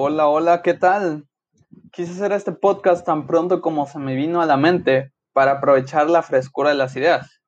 Hola, 0.00 0.28
hola, 0.28 0.62
¿qué 0.62 0.74
tal? 0.74 1.26
Quise 1.90 2.12
hacer 2.12 2.30
este 2.30 2.52
podcast 2.52 3.04
tan 3.04 3.26
pronto 3.26 3.60
como 3.60 3.84
se 3.84 3.98
me 3.98 4.14
vino 4.14 4.40
a 4.40 4.46
la 4.46 4.56
mente 4.56 5.12
para 5.32 5.54
aprovechar 5.54 6.08
la 6.08 6.22
frescura 6.22 6.68
de 6.68 6.76
las 6.76 6.94
ideas. 6.94 7.42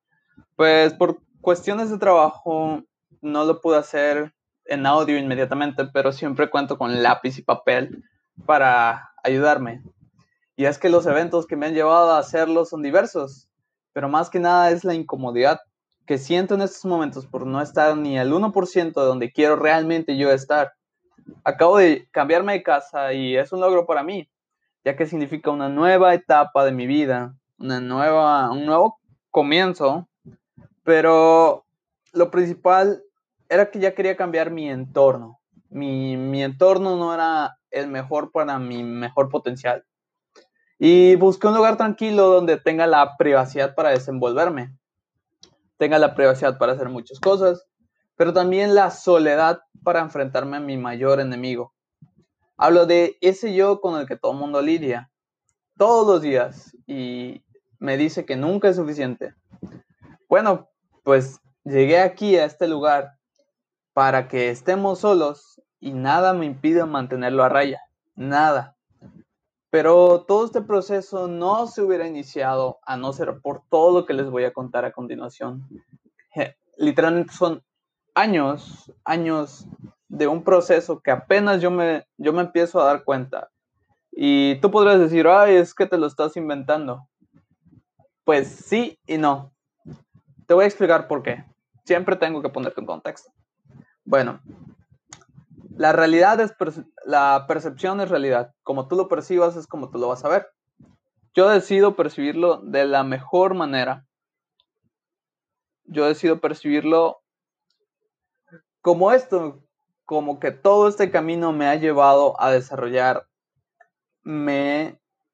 Pues 0.57 0.93
por 0.93 1.21
cuestiones 1.39 1.89
de 1.89 1.97
trabajo 1.97 2.83
no 3.21 3.45
lo 3.45 3.61
pude 3.61 3.77
hacer 3.77 4.33
en 4.65 4.85
audio 4.85 5.17
inmediatamente, 5.17 5.85
pero 5.93 6.11
siempre 6.11 6.49
cuento 6.49 6.77
con 6.77 7.01
lápiz 7.01 7.37
y 7.37 7.41
papel 7.41 8.03
para 8.45 9.13
ayudarme. 9.23 9.81
Y 10.57 10.65
es 10.65 10.77
que 10.77 10.89
los 10.89 11.05
eventos 11.05 11.47
que 11.47 11.55
me 11.55 11.67
han 11.67 11.73
llevado 11.73 12.11
a 12.11 12.19
hacerlo 12.19 12.65
son 12.65 12.81
diversos, 12.81 13.47
pero 13.93 14.09
más 14.09 14.29
que 14.29 14.39
nada 14.39 14.71
es 14.71 14.83
la 14.83 14.93
incomodidad 14.93 15.61
que 16.05 16.17
siento 16.17 16.55
en 16.55 16.63
estos 16.63 16.83
momentos 16.83 17.25
por 17.27 17.47
no 17.47 17.61
estar 17.61 17.95
ni 17.95 18.19
al 18.19 18.33
1% 18.33 18.93
de 18.93 19.07
donde 19.07 19.31
quiero 19.31 19.55
realmente 19.55 20.17
yo 20.17 20.29
estar. 20.33 20.73
Acabo 21.43 21.77
de 21.77 22.07
cambiarme 22.11 22.53
de 22.53 22.63
casa 22.63 23.13
y 23.13 23.35
es 23.35 23.51
un 23.51 23.59
logro 23.59 23.85
para 23.85 24.03
mí, 24.03 24.29
ya 24.83 24.95
que 24.95 25.05
significa 25.05 25.51
una 25.51 25.69
nueva 25.69 26.13
etapa 26.13 26.65
de 26.65 26.71
mi 26.71 26.87
vida, 26.87 27.35
una 27.57 27.79
nueva, 27.79 28.51
un 28.51 28.65
nuevo 28.65 28.99
comienzo, 29.29 30.07
pero 30.83 31.65
lo 32.13 32.31
principal 32.31 33.03
era 33.49 33.69
que 33.69 33.79
ya 33.79 33.93
quería 33.93 34.15
cambiar 34.15 34.51
mi 34.51 34.69
entorno. 34.69 35.39
Mi, 35.69 36.17
mi 36.17 36.43
entorno 36.43 36.95
no 36.97 37.13
era 37.13 37.57
el 37.69 37.87
mejor 37.87 38.31
para 38.31 38.59
mi 38.59 38.83
mejor 38.83 39.29
potencial. 39.29 39.85
Y 40.77 41.15
busqué 41.15 41.47
un 41.47 41.55
lugar 41.55 41.77
tranquilo 41.77 42.27
donde 42.27 42.57
tenga 42.57 42.87
la 42.87 43.15
privacidad 43.17 43.75
para 43.75 43.89
desenvolverme, 43.89 44.75
tenga 45.77 45.99
la 45.99 46.15
privacidad 46.15 46.57
para 46.57 46.73
hacer 46.73 46.89
muchas 46.89 47.19
cosas, 47.19 47.67
pero 48.15 48.33
también 48.33 48.75
la 48.75 48.91
soledad 48.91 49.61
para 49.83 49.99
enfrentarme 49.99 50.57
a 50.57 50.61
mi 50.61 50.77
mayor 50.77 51.19
enemigo. 51.19 51.73
Hablo 52.57 52.85
de 52.85 53.17
ese 53.21 53.53
yo 53.53 53.81
con 53.81 53.99
el 53.99 54.07
que 54.07 54.17
todo 54.17 54.33
el 54.33 54.37
mundo 54.37 54.61
lidia 54.61 55.09
todos 55.77 56.05
los 56.05 56.21
días 56.21 56.77
y 56.85 57.43
me 57.79 57.97
dice 57.97 58.25
que 58.25 58.35
nunca 58.35 58.69
es 58.69 58.75
suficiente. 58.75 59.33
Bueno, 60.29 60.69
pues 61.03 61.39
llegué 61.63 61.99
aquí 61.99 62.37
a 62.37 62.45
este 62.45 62.67
lugar 62.67 63.17
para 63.93 64.27
que 64.27 64.49
estemos 64.49 64.99
solos 64.99 65.59
y 65.79 65.93
nada 65.93 66.33
me 66.33 66.45
impide 66.45 66.85
mantenerlo 66.85 67.43
a 67.43 67.49
raya, 67.49 67.81
nada. 68.15 68.77
Pero 69.71 70.25
todo 70.27 70.45
este 70.45 70.61
proceso 70.61 71.27
no 71.27 71.65
se 71.65 71.81
hubiera 71.81 72.05
iniciado 72.05 72.79
a 72.85 72.97
no 72.97 73.13
ser 73.13 73.39
por 73.41 73.63
todo 73.69 74.01
lo 74.01 74.05
que 74.05 74.13
les 74.13 74.29
voy 74.29 74.43
a 74.43 74.53
contar 74.53 74.85
a 74.85 74.91
continuación. 74.91 75.67
Literalmente 76.77 77.33
son 77.33 77.63
años, 78.13 78.91
años 79.05 79.67
de 80.07 80.27
un 80.27 80.43
proceso 80.43 80.99
que 80.99 81.11
apenas 81.11 81.61
yo 81.61 81.71
me, 81.71 82.05
yo 82.17 82.33
me 82.33 82.41
empiezo 82.41 82.81
a 82.81 82.85
dar 82.85 83.03
cuenta. 83.03 83.49
Y 84.11 84.55
tú 84.59 84.69
podrías 84.71 84.99
decir, 84.99 85.27
ay, 85.27 85.55
es 85.55 85.73
que 85.73 85.85
te 85.85 85.97
lo 85.97 86.07
estás 86.07 86.35
inventando. 86.35 87.07
Pues 88.25 88.49
sí 88.49 88.99
y 89.07 89.17
no. 89.17 89.53
Te 90.47 90.53
voy 90.53 90.65
a 90.65 90.67
explicar 90.67 91.07
por 91.07 91.23
qué. 91.23 91.45
Siempre 91.85 92.17
tengo 92.17 92.41
que 92.41 92.49
ponerte 92.49 92.81
en 92.81 92.87
contexto. 92.87 93.31
Bueno, 94.03 94.41
la 95.77 95.93
realidad 95.93 96.39
es, 96.41 96.53
la 97.05 97.45
percepción 97.47 98.01
es 98.01 98.09
realidad. 98.09 98.53
Como 98.63 98.87
tú 98.87 98.95
lo 98.95 99.07
percibas 99.07 99.55
es 99.55 99.65
como 99.65 99.89
tú 99.89 99.97
lo 99.97 100.09
vas 100.09 100.25
a 100.25 100.29
ver. 100.29 100.49
Yo 101.33 101.47
decido 101.47 101.95
percibirlo 101.95 102.57
de 102.57 102.85
la 102.85 103.03
mejor 103.03 103.53
manera. 103.53 104.05
Yo 105.85 106.05
decido 106.05 106.39
percibirlo 106.39 107.20
como 108.81 109.11
esto, 109.11 109.63
como 110.05 110.39
que 110.39 110.51
todo 110.51 110.87
este 110.87 111.11
camino 111.11 111.51
me 111.53 111.67
ha 111.67 111.75
llevado 111.75 112.39
a 112.41 112.51
desarrollarme 112.51 113.25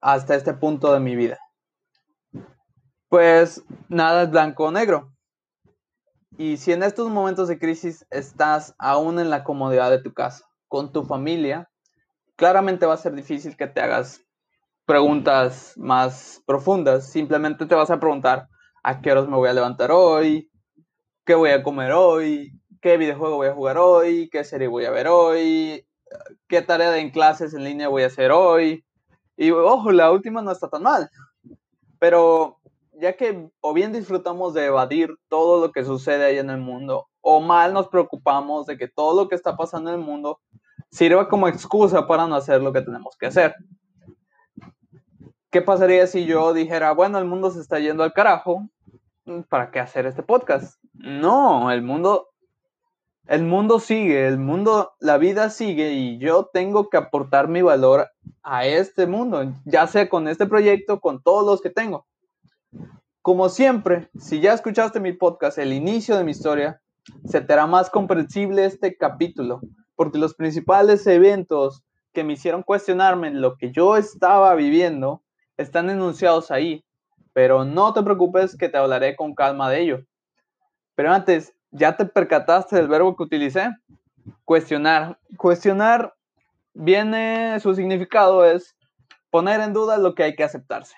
hasta 0.02 0.36
este 0.36 0.53
punto 0.53 0.94
de 0.94 1.00
mi 1.00 1.16
vida. 1.16 1.40
Pues 3.09 3.63
nada 3.88 4.24
es 4.24 4.31
blanco 4.31 4.66
o 4.66 4.72
negro. 4.72 5.13
Y 6.38 6.58
si 6.58 6.72
en 6.72 6.84
estos 6.84 7.09
momentos 7.09 7.47
de 7.47 7.58
crisis 7.58 8.06
estás 8.12 8.75
aún 8.78 9.19
en 9.19 9.30
la 9.30 9.44
comodidad 9.44 9.90
de 9.90 10.02
tu 10.02 10.14
casa, 10.14 10.46
con 10.68 10.91
tu 10.91 11.03
familia, 11.03 11.69
claramente 12.35 12.85
va 12.85 12.94
a 12.94 12.97
ser 12.97 13.14
difícil 13.14 13.58
que 13.58 13.68
te 13.68 13.81
hagas 13.81 14.22
preguntas 14.85 15.74
más 15.78 16.44
profundas. 16.46 17.09
Simplemente 17.09 17.66
te 17.66 17.75
vas 17.75 17.90
a 17.90 18.00
preguntar 18.00 18.47
a 18.84 19.02
qué 19.02 19.12
horas 19.12 19.28
me 19.28 19.35
voy 19.35 19.50
a 19.50 19.53
levantar 19.53 19.91
hoy, 19.91 20.52
qué 21.25 21.34
voy 21.34 21.50
a 21.50 21.64
comer 21.64 21.91
hoy, 21.94 22.56
qué 22.82 22.98
videojuego 22.98 23.38
voy 23.38 23.48
a 23.48 23.54
jugar 23.54 23.78
hoy, 23.78 24.30
qué 24.30 24.44
serie 24.44 24.68
voy 24.68 24.86
a 24.86 24.92
ver 24.92 25.08
hoy, 25.08 25.86
qué 26.48 26.62
tarea 26.62 26.92
de 26.92 27.00
en 27.00 27.12
clases 27.12 27.54
en 27.54 27.64
línea 27.64 27.88
voy 27.88 28.04
a 28.04 28.08
hacer 28.08 28.32
hoy. 28.32 28.84
Y 29.36 29.52
ojo, 29.52 29.92
la 29.92 30.12
última 30.12 30.42
no 30.42 30.52
está 30.52 30.70
tan 30.70 30.84
mal. 30.84 31.10
Pero 32.00 32.58
ya 33.00 33.14
que 33.14 33.50
o 33.62 33.74
bien 33.74 33.94
disfrutamos 33.94 34.54
de 34.54 34.66
evadir 34.66 35.16
todo 35.30 35.62
lo 35.66 35.72
que 35.72 35.84
sucede 35.84 36.26
ahí 36.26 36.38
en 36.38 36.50
el 36.50 36.60
mundo, 36.60 37.08
o 37.22 37.42
mal 37.42 37.74
nos 37.74 37.88
preocupamos 37.88 38.66
de 38.66 38.78
que 38.78 38.88
todo 38.88 39.24
lo 39.24 39.30
que 39.30 39.36
está 39.36 39.56
pasando 39.56 39.92
en 39.92 40.00
el 40.00 40.06
mundo 40.06 40.40
sirva 40.90 41.28
como 41.30 41.48
excusa 41.48 42.08
para 42.08 42.28
no 42.28 42.36
hacer 42.36 42.62
lo 42.62 42.74
que 42.74 42.82
tenemos 42.82 43.16
que 43.18 43.28
hacer. 43.28 43.56
¿Qué 45.52 45.62
pasaría 45.62 46.08
si 46.08 46.26
yo 46.26 46.54
dijera, 46.54 46.92
bueno, 46.94 47.18
el 47.18 47.26
mundo 47.26 47.52
se 47.52 47.62
está 47.62 47.80
yendo 47.80 48.04
al 48.04 48.14
carajo, 48.14 48.68
¿para 49.50 49.72
qué 49.72 49.80
hacer 49.80 50.06
este 50.06 50.24
podcast? 50.24 50.82
No, 50.94 51.72
el 51.72 51.82
mundo, 51.82 52.30
el 53.28 53.44
mundo 53.44 53.80
sigue, 53.80 54.28
el 54.28 54.38
mundo, 54.38 54.94
la 55.00 55.18
vida 55.18 55.50
sigue 55.50 55.92
y 55.92 56.18
yo 56.18 56.50
tengo 56.54 56.90
que 56.90 56.98
aportar 56.98 57.50
mi 57.50 57.62
valor 57.62 58.08
a 58.42 58.66
este 58.66 59.06
mundo, 59.06 59.54
ya 59.66 59.86
sea 59.88 60.08
con 60.08 60.28
este 60.28 60.46
proyecto, 60.46 61.02
con 61.02 61.22
todos 61.22 61.46
los 61.46 61.62
que 61.62 61.70
tengo. 61.70 62.08
Como 63.22 63.50
siempre, 63.50 64.10
si 64.18 64.40
ya 64.40 64.54
escuchaste 64.54 65.02
mi 65.02 65.12
podcast, 65.12 65.58
el 65.58 65.74
inicio 65.74 66.16
de 66.18 66.24
mi 66.24 66.32
historia, 66.32 66.82
se 67.26 67.42
te 67.42 67.52
hará 67.52 67.68
más 67.68 67.90
comprensible 67.90 68.64
este 68.64 68.96
capítulo, 68.96 69.59
porque 69.96 70.18
los 70.18 70.34
principales 70.34 71.06
eventos 71.08 71.84
que 72.14 72.24
me 72.24 72.34
hicieron 72.34 72.64
cuestionarme 72.64 73.32
lo 73.32 73.58
que 73.58 73.72
yo 73.72 73.98
estaba 73.98 74.56
viviendo 74.56 75.22
están 75.58 75.90
enunciados 75.90 76.50
ahí, 76.50 76.86
pero 77.34 77.66
no 77.66 77.94
te 77.94 78.04
preocupes 78.04 78.56
que 78.56 78.70
te 78.70 78.78
hablaré 78.78 79.18
con 79.18 79.36
calma 79.36 79.70
de 79.70 79.82
ello. 79.82 80.00
Pero 80.96 81.12
antes, 81.12 81.54
¿ya 81.72 81.95
te 81.95 82.05
percataste 82.05 82.75
del 82.75 82.88
verbo 82.88 83.16
que 83.16 83.23
utilicé? 83.23 83.69
Cuestionar. 84.45 85.19
Cuestionar 85.38 86.13
viene, 86.73 87.59
su 87.59 87.73
significado 87.75 88.45
es 88.45 88.75
poner 89.29 89.59
en 89.61 89.73
duda 89.73 89.97
lo 89.97 90.16
que 90.16 90.23
hay 90.23 90.35
que 90.35 90.44
aceptarse. 90.44 90.95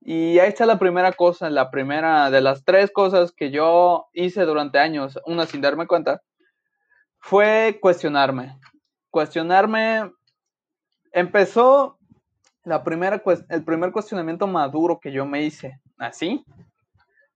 Y 0.00 0.38
ahí 0.38 0.48
está 0.48 0.66
la 0.66 0.78
primera 0.78 1.12
cosa, 1.12 1.48
la 1.48 1.70
primera 1.70 2.30
de 2.30 2.42
las 2.42 2.64
tres 2.64 2.90
cosas 2.92 3.32
que 3.32 3.50
yo 3.50 4.08
hice 4.12 4.42
durante 4.42 4.78
años, 4.78 5.18
una 5.24 5.46
sin 5.46 5.62
darme 5.62 5.86
cuenta, 5.86 6.20
fue 7.18 7.78
cuestionarme. 7.80 8.58
Cuestionarme 9.10 10.12
empezó 11.10 11.98
la 12.64 12.84
primera, 12.84 13.22
el 13.48 13.64
primer 13.64 13.92
cuestionamiento 13.92 14.46
maduro 14.46 15.00
que 15.00 15.10
yo 15.10 15.24
me 15.24 15.42
hice, 15.42 15.80
así, 15.96 16.44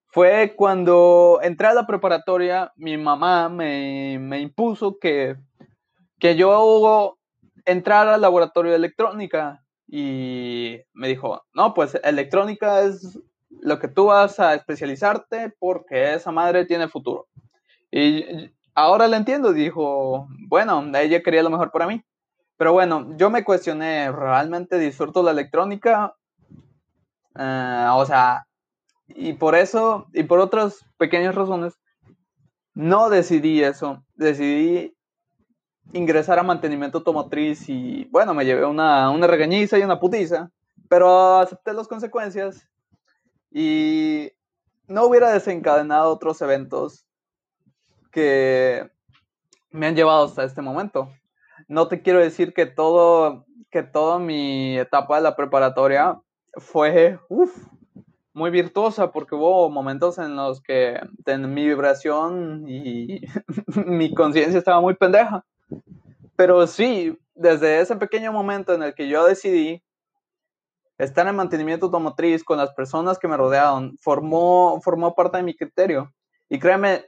fue 0.08 0.54
cuando 0.56 1.38
entré 1.42 1.68
a 1.68 1.74
la 1.74 1.86
preparatoria, 1.86 2.72
mi 2.76 2.96
mamá 2.96 3.48
me, 3.48 4.18
me 4.18 4.40
impuso 4.40 4.98
que, 4.98 5.36
que 6.18 6.34
yo 6.36 7.18
entrara 7.64 8.14
al 8.14 8.20
laboratorio 8.22 8.72
de 8.72 8.78
electrónica 8.78 9.62
y 9.86 10.78
me 10.94 11.08
dijo, 11.08 11.44
no, 11.54 11.74
pues 11.74 11.98
electrónica 12.02 12.82
es 12.82 13.18
lo 13.50 13.78
que 13.78 13.88
tú 13.88 14.06
vas 14.06 14.40
a 14.40 14.54
especializarte 14.54 15.54
porque 15.58 16.14
esa 16.14 16.32
madre 16.32 16.64
tiene 16.64 16.88
futuro. 16.88 17.26
Y 17.90 18.50
ahora 18.74 19.08
la 19.08 19.16
entiendo, 19.18 19.52
dijo, 19.52 20.28
bueno, 20.48 20.84
ella 20.94 21.22
quería 21.22 21.42
lo 21.42 21.50
mejor 21.50 21.70
para 21.70 21.86
mí. 21.86 22.02
Pero 22.56 22.72
bueno, 22.72 23.14
yo 23.16 23.30
me 23.30 23.44
cuestioné, 23.44 24.10
¿realmente 24.10 24.78
disfruto 24.78 25.22
la 25.22 25.30
electrónica? 25.30 26.16
Eh, 27.38 27.86
o 27.92 28.04
sea, 28.04 28.47
y 29.08 29.32
por 29.34 29.54
eso, 29.54 30.06
y 30.12 30.22
por 30.22 30.38
otras 30.38 30.84
pequeñas 30.98 31.34
razones, 31.34 31.78
no 32.74 33.08
decidí 33.08 33.62
eso. 33.62 34.04
Decidí 34.14 34.94
ingresar 35.92 36.38
a 36.38 36.42
mantenimiento 36.42 36.98
automotriz 36.98 37.68
y 37.68 38.04
bueno, 38.10 38.34
me 38.34 38.44
llevé 38.44 38.66
una, 38.66 39.10
una 39.10 39.26
regañiza 39.26 39.78
y 39.78 39.82
una 39.82 39.98
putiza, 39.98 40.50
pero 40.88 41.38
acepté 41.38 41.72
las 41.72 41.88
consecuencias 41.88 42.68
y 43.50 44.30
no 44.86 45.06
hubiera 45.06 45.32
desencadenado 45.32 46.12
otros 46.12 46.40
eventos 46.42 47.06
que 48.12 48.90
me 49.70 49.86
han 49.86 49.96
llevado 49.96 50.24
hasta 50.24 50.44
este 50.44 50.62
momento. 50.62 51.10
No 51.66 51.88
te 51.88 52.02
quiero 52.02 52.20
decir 52.20 52.54
que 52.54 52.66
todo, 52.66 53.46
que 53.70 53.82
toda 53.82 54.18
mi 54.18 54.78
etapa 54.78 55.16
de 55.16 55.22
la 55.22 55.36
preparatoria 55.36 56.20
fue 56.54 57.18
muy 58.38 58.50
virtuosa 58.50 59.10
porque 59.10 59.34
hubo 59.34 59.68
momentos 59.68 60.16
en 60.18 60.36
los 60.36 60.62
que 60.62 60.98
mi 61.26 61.66
vibración 61.66 62.64
y 62.68 63.20
mi 63.84 64.14
conciencia 64.14 64.58
estaba 64.58 64.80
muy 64.80 64.94
pendeja. 64.94 65.44
Pero 66.36 66.66
sí, 66.66 67.18
desde 67.34 67.80
ese 67.80 67.96
pequeño 67.96 68.32
momento 68.32 68.72
en 68.72 68.84
el 68.84 68.94
que 68.94 69.08
yo 69.08 69.26
decidí 69.26 69.82
estar 70.96 71.26
en 71.26 71.36
mantenimiento 71.36 71.86
automotriz 71.86 72.44
con 72.44 72.58
las 72.58 72.72
personas 72.72 73.18
que 73.18 73.28
me 73.28 73.36
rodearon, 73.36 73.98
formó, 73.98 74.80
formó 74.82 75.14
parte 75.14 75.36
de 75.36 75.42
mi 75.42 75.54
criterio. 75.54 76.12
Y 76.48 76.58
créeme, 76.58 77.04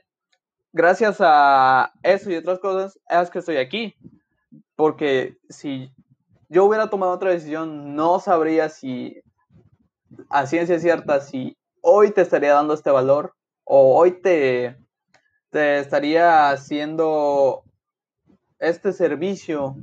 gracias 0.72 1.18
a 1.20 1.92
eso 2.02 2.30
y 2.30 2.36
otras 2.36 2.58
cosas, 2.58 2.98
es 3.08 3.30
que 3.30 3.38
estoy 3.38 3.56
aquí. 3.56 3.94
Porque 4.74 5.38
si 5.48 5.92
yo 6.48 6.64
hubiera 6.64 6.90
tomado 6.90 7.12
otra 7.12 7.30
decisión, 7.30 7.94
no 7.94 8.18
sabría 8.18 8.68
si 8.68 9.22
a 10.28 10.46
ciencia 10.46 10.78
cierta 10.78 11.20
si 11.20 11.56
hoy 11.82 12.12
te 12.12 12.22
estaría 12.22 12.54
dando 12.54 12.74
este 12.74 12.90
valor 12.90 13.34
o 13.64 13.96
hoy 13.96 14.20
te, 14.20 14.76
te 15.50 15.78
estaría 15.78 16.50
haciendo 16.50 17.62
este 18.58 18.92
servicio 18.92 19.76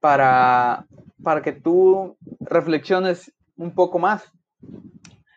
para, 0.00 0.86
para 1.22 1.42
que 1.42 1.52
tú 1.52 2.16
reflexiones 2.40 3.32
un 3.56 3.74
poco 3.74 3.98
más, 3.98 4.30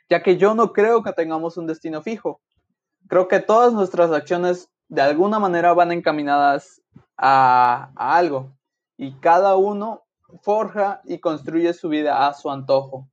ya 0.09 0.23
que 0.23 0.38
yo 0.38 0.56
no 0.56 0.73
creo 0.73 1.03
que 1.03 1.13
tengamos 1.13 1.57
un 1.57 1.68
destino 1.68 2.01
fijo. 2.01 2.41
Creo 3.07 3.27
que 3.27 3.39
todas 3.39 3.73
nuestras 3.73 4.12
acciones 4.12 4.69
de 4.89 5.01
alguna 5.01 5.39
manera 5.39 5.73
van 5.73 5.91
encaminadas 5.91 6.81
a, 7.18 7.91
a 7.95 8.18
algo 8.18 8.57
y 8.97 9.13
cada 9.19 9.56
uno 9.56 10.03
forja 10.41 11.01
y 11.06 11.19
construye 11.19 11.73
su 11.73 11.89
vida 11.89 12.27
a 12.27 12.33
su 12.33 12.50
antojo, 12.50 13.07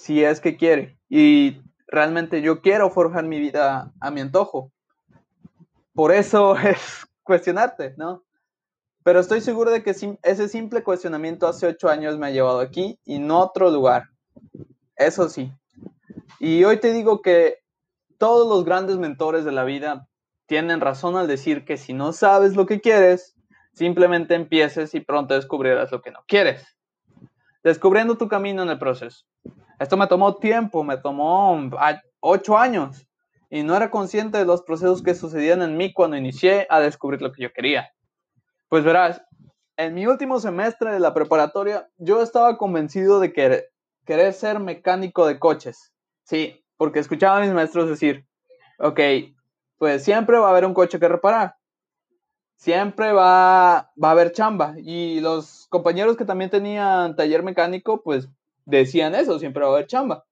si 0.00 0.24
es 0.24 0.40
que 0.40 0.56
quiere. 0.56 0.98
Y 1.08 1.60
realmente 1.86 2.40
yo 2.40 2.62
quiero 2.62 2.90
forjar 2.90 3.24
mi 3.24 3.38
vida 3.38 3.92
a 4.00 4.10
mi 4.10 4.22
antojo. 4.22 4.72
Por 5.92 6.12
eso 6.12 6.56
es 6.56 7.06
cuestionarte, 7.22 7.94
¿no? 7.96 8.24
Pero 9.02 9.20
estoy 9.20 9.40
seguro 9.40 9.70
de 9.70 9.82
que 9.82 9.90
ese 10.22 10.48
simple 10.48 10.82
cuestionamiento 10.82 11.46
hace 11.46 11.66
ocho 11.66 11.88
años 11.88 12.18
me 12.18 12.26
ha 12.26 12.30
llevado 12.30 12.60
aquí 12.60 12.98
y 13.04 13.18
no 13.18 13.36
a 13.36 13.46
otro 13.46 13.70
lugar. 13.70 14.04
Eso 14.96 15.28
sí. 15.28 15.52
Y 16.38 16.64
hoy 16.64 16.78
te 16.78 16.92
digo 16.92 17.22
que 17.22 17.58
todos 18.18 18.48
los 18.48 18.64
grandes 18.64 18.96
mentores 18.98 19.44
de 19.44 19.52
la 19.52 19.64
vida 19.64 20.06
tienen 20.46 20.80
razón 20.80 21.16
al 21.16 21.28
decir 21.28 21.64
que 21.64 21.76
si 21.76 21.94
no 21.94 22.12
sabes 22.12 22.56
lo 22.56 22.66
que 22.66 22.80
quieres, 22.80 23.36
simplemente 23.72 24.34
empieces 24.34 24.94
y 24.94 25.00
pronto 25.00 25.34
descubrirás 25.34 25.92
lo 25.92 26.02
que 26.02 26.10
no 26.10 26.20
quieres. 26.26 26.66
Descubriendo 27.62 28.16
tu 28.16 28.28
camino 28.28 28.62
en 28.62 28.70
el 28.70 28.78
proceso. 28.78 29.24
Esto 29.80 29.96
me 29.96 30.06
tomó 30.06 30.36
tiempo, 30.36 30.84
me 30.84 30.98
tomó 30.98 31.58
ocho 32.20 32.58
años 32.58 33.08
y 33.48 33.62
no 33.62 33.74
era 33.74 33.90
consciente 33.90 34.36
de 34.36 34.44
los 34.44 34.60
procesos 34.60 35.02
que 35.02 35.14
sucedían 35.14 35.62
en 35.62 35.78
mí 35.78 35.94
cuando 35.94 36.18
inicié 36.18 36.66
a 36.68 36.80
descubrir 36.80 37.22
lo 37.22 37.32
que 37.32 37.44
yo 37.44 37.52
quería. 37.54 37.90
Pues 38.68 38.84
verás, 38.84 39.22
en 39.78 39.94
mi 39.94 40.06
último 40.06 40.38
semestre 40.38 40.92
de 40.92 41.00
la 41.00 41.14
preparatoria, 41.14 41.88
yo 41.96 42.20
estaba 42.20 42.58
convencido 42.58 43.20
de 43.20 43.32
que 43.32 43.68
querer 44.04 44.34
ser 44.34 44.60
mecánico 44.60 45.26
de 45.26 45.38
coches. 45.38 45.94
Sí, 46.24 46.62
porque 46.76 46.98
escuchaba 46.98 47.38
a 47.38 47.40
mis 47.40 47.54
maestros 47.54 47.88
decir, 47.88 48.28
ok, 48.78 49.00
pues 49.78 50.04
siempre 50.04 50.38
va 50.38 50.48
a 50.48 50.50
haber 50.50 50.66
un 50.66 50.74
coche 50.74 51.00
que 51.00 51.08
reparar. 51.08 51.56
Siempre 52.56 53.14
va, 53.14 53.90
va 53.96 54.08
a 54.08 54.10
haber 54.10 54.32
chamba. 54.32 54.74
Y 54.76 55.20
los 55.20 55.66
compañeros 55.70 56.18
que 56.18 56.26
también 56.26 56.50
tenían 56.50 57.16
taller 57.16 57.42
mecánico, 57.42 58.02
pues 58.02 58.28
decían 58.64 59.14
eso, 59.14 59.38
siempre 59.38 59.62
va 59.62 59.70
a 59.70 59.72
haber 59.74 59.86
chamba. 59.86 60.24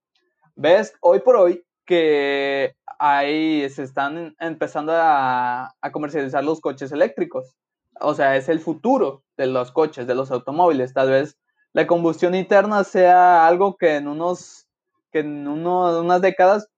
¿Ves? 0.56 0.92
Hoy 1.00 1.20
por 1.20 1.36
hoy 1.36 1.64
que 1.84 2.74
ahí 2.98 3.68
se 3.70 3.82
están 3.82 4.34
empezando 4.40 4.92
a, 4.94 5.74
comercializar 5.92 6.44
los 6.44 6.60
coches 6.60 6.92
eléctricos 6.92 7.54
o 8.00 8.14
sea, 8.14 8.36
es 8.36 8.48
el 8.48 8.60
futuro 8.60 9.22
de 9.36 9.46
los 9.46 9.72
coches, 9.72 10.06
de 10.06 10.14
los 10.14 10.30
automóviles. 10.30 10.92
Tal 10.92 11.10
vez 11.10 11.38
la 11.72 11.86
combustión 11.86 12.34
interna 12.34 12.84
sea 12.84 13.46
algo 13.46 13.76
que 13.76 13.96
en 13.96 14.08
unos, 14.08 14.68
que 15.10 15.20
en 15.20 15.46
unas 15.46 16.20
décadas 16.20 16.68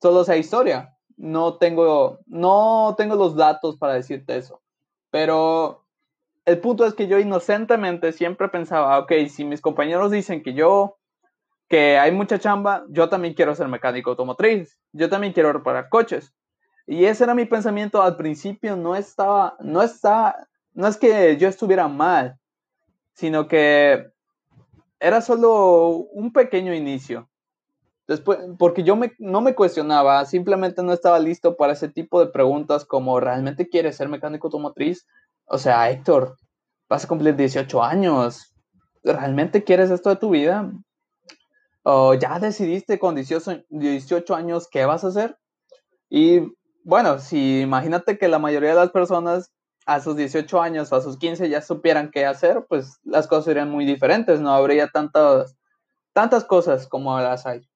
solo 0.00 0.24
sea 0.24 0.36
historia. 0.36 0.96
No 1.16 1.58
tengo, 1.58 2.18
no 2.26 2.94
tengo 2.96 3.14
los 3.14 3.36
datos 3.36 3.76
para 3.76 3.94
decirte 3.94 4.36
eso. 4.36 4.60
Pero 5.10 5.81
el 6.44 6.58
punto 6.60 6.84
es 6.86 6.94
que 6.94 7.06
yo 7.06 7.18
inocentemente 7.18 8.12
siempre 8.12 8.48
pensaba, 8.48 8.98
ok, 8.98 9.12
si 9.28 9.44
mis 9.44 9.60
compañeros 9.60 10.10
dicen 10.10 10.42
que 10.42 10.54
yo, 10.54 10.98
que 11.68 11.98
hay 11.98 12.12
mucha 12.12 12.38
chamba, 12.38 12.84
yo 12.88 13.08
también 13.08 13.34
quiero 13.34 13.54
ser 13.54 13.68
mecánico 13.68 14.10
automotriz, 14.10 14.78
yo 14.92 15.08
también 15.08 15.32
quiero 15.32 15.52
reparar 15.52 15.88
coches. 15.88 16.34
Y 16.86 17.04
ese 17.04 17.24
era 17.24 17.34
mi 17.34 17.44
pensamiento 17.44 18.02
al 18.02 18.16
principio, 18.16 18.76
no 18.76 18.96
estaba, 18.96 19.56
no 19.60 19.82
está, 19.82 20.48
no 20.74 20.88
es 20.88 20.96
que 20.96 21.36
yo 21.36 21.48
estuviera 21.48 21.86
mal, 21.86 22.38
sino 23.14 23.46
que 23.46 24.10
era 24.98 25.20
solo 25.20 25.88
un 26.12 26.32
pequeño 26.32 26.74
inicio. 26.74 27.28
Después, 28.08 28.40
porque 28.58 28.82
yo 28.82 28.96
me, 28.96 29.12
no 29.18 29.40
me 29.40 29.54
cuestionaba, 29.54 30.24
simplemente 30.24 30.82
no 30.82 30.92
estaba 30.92 31.20
listo 31.20 31.56
para 31.56 31.72
ese 31.72 31.88
tipo 31.88 32.20
de 32.20 32.30
preguntas 32.30 32.84
como, 32.84 33.20
¿realmente 33.20 33.68
quieres 33.68 33.96
ser 33.96 34.08
mecánico 34.08 34.48
automotriz? 34.48 35.06
O 35.46 35.58
sea, 35.58 35.90
Héctor, 35.90 36.36
vas 36.88 37.04
a 37.04 37.08
cumplir 37.08 37.36
18 37.36 37.82
años, 37.82 38.54
¿realmente 39.02 39.64
quieres 39.64 39.90
esto 39.90 40.10
de 40.10 40.16
tu 40.16 40.30
vida? 40.30 40.72
¿O 41.82 42.14
ya 42.14 42.38
decidiste 42.38 42.98
con 42.98 43.14
18, 43.14 43.64
18 43.68 44.34
años 44.34 44.68
qué 44.70 44.84
vas 44.84 45.04
a 45.04 45.08
hacer? 45.08 45.36
Y 46.08 46.40
bueno, 46.84 47.18
si 47.18 47.60
imagínate 47.60 48.18
que 48.18 48.28
la 48.28 48.38
mayoría 48.38 48.70
de 48.70 48.76
las 48.76 48.90
personas 48.90 49.52
a 49.86 50.00
sus 50.00 50.16
18 50.16 50.60
años 50.60 50.92
o 50.92 50.96
a 50.96 51.00
sus 51.00 51.18
15 51.18 51.48
ya 51.48 51.60
supieran 51.60 52.10
qué 52.10 52.26
hacer, 52.26 52.66
pues 52.68 53.00
las 53.02 53.26
cosas 53.26 53.46
serían 53.46 53.70
muy 53.70 53.84
diferentes, 53.84 54.40
no 54.40 54.50
habría 54.50 54.88
tantas, 54.88 55.56
tantas 56.12 56.44
cosas 56.44 56.86
como 56.86 57.18
las 57.18 57.46
hay. 57.46 57.68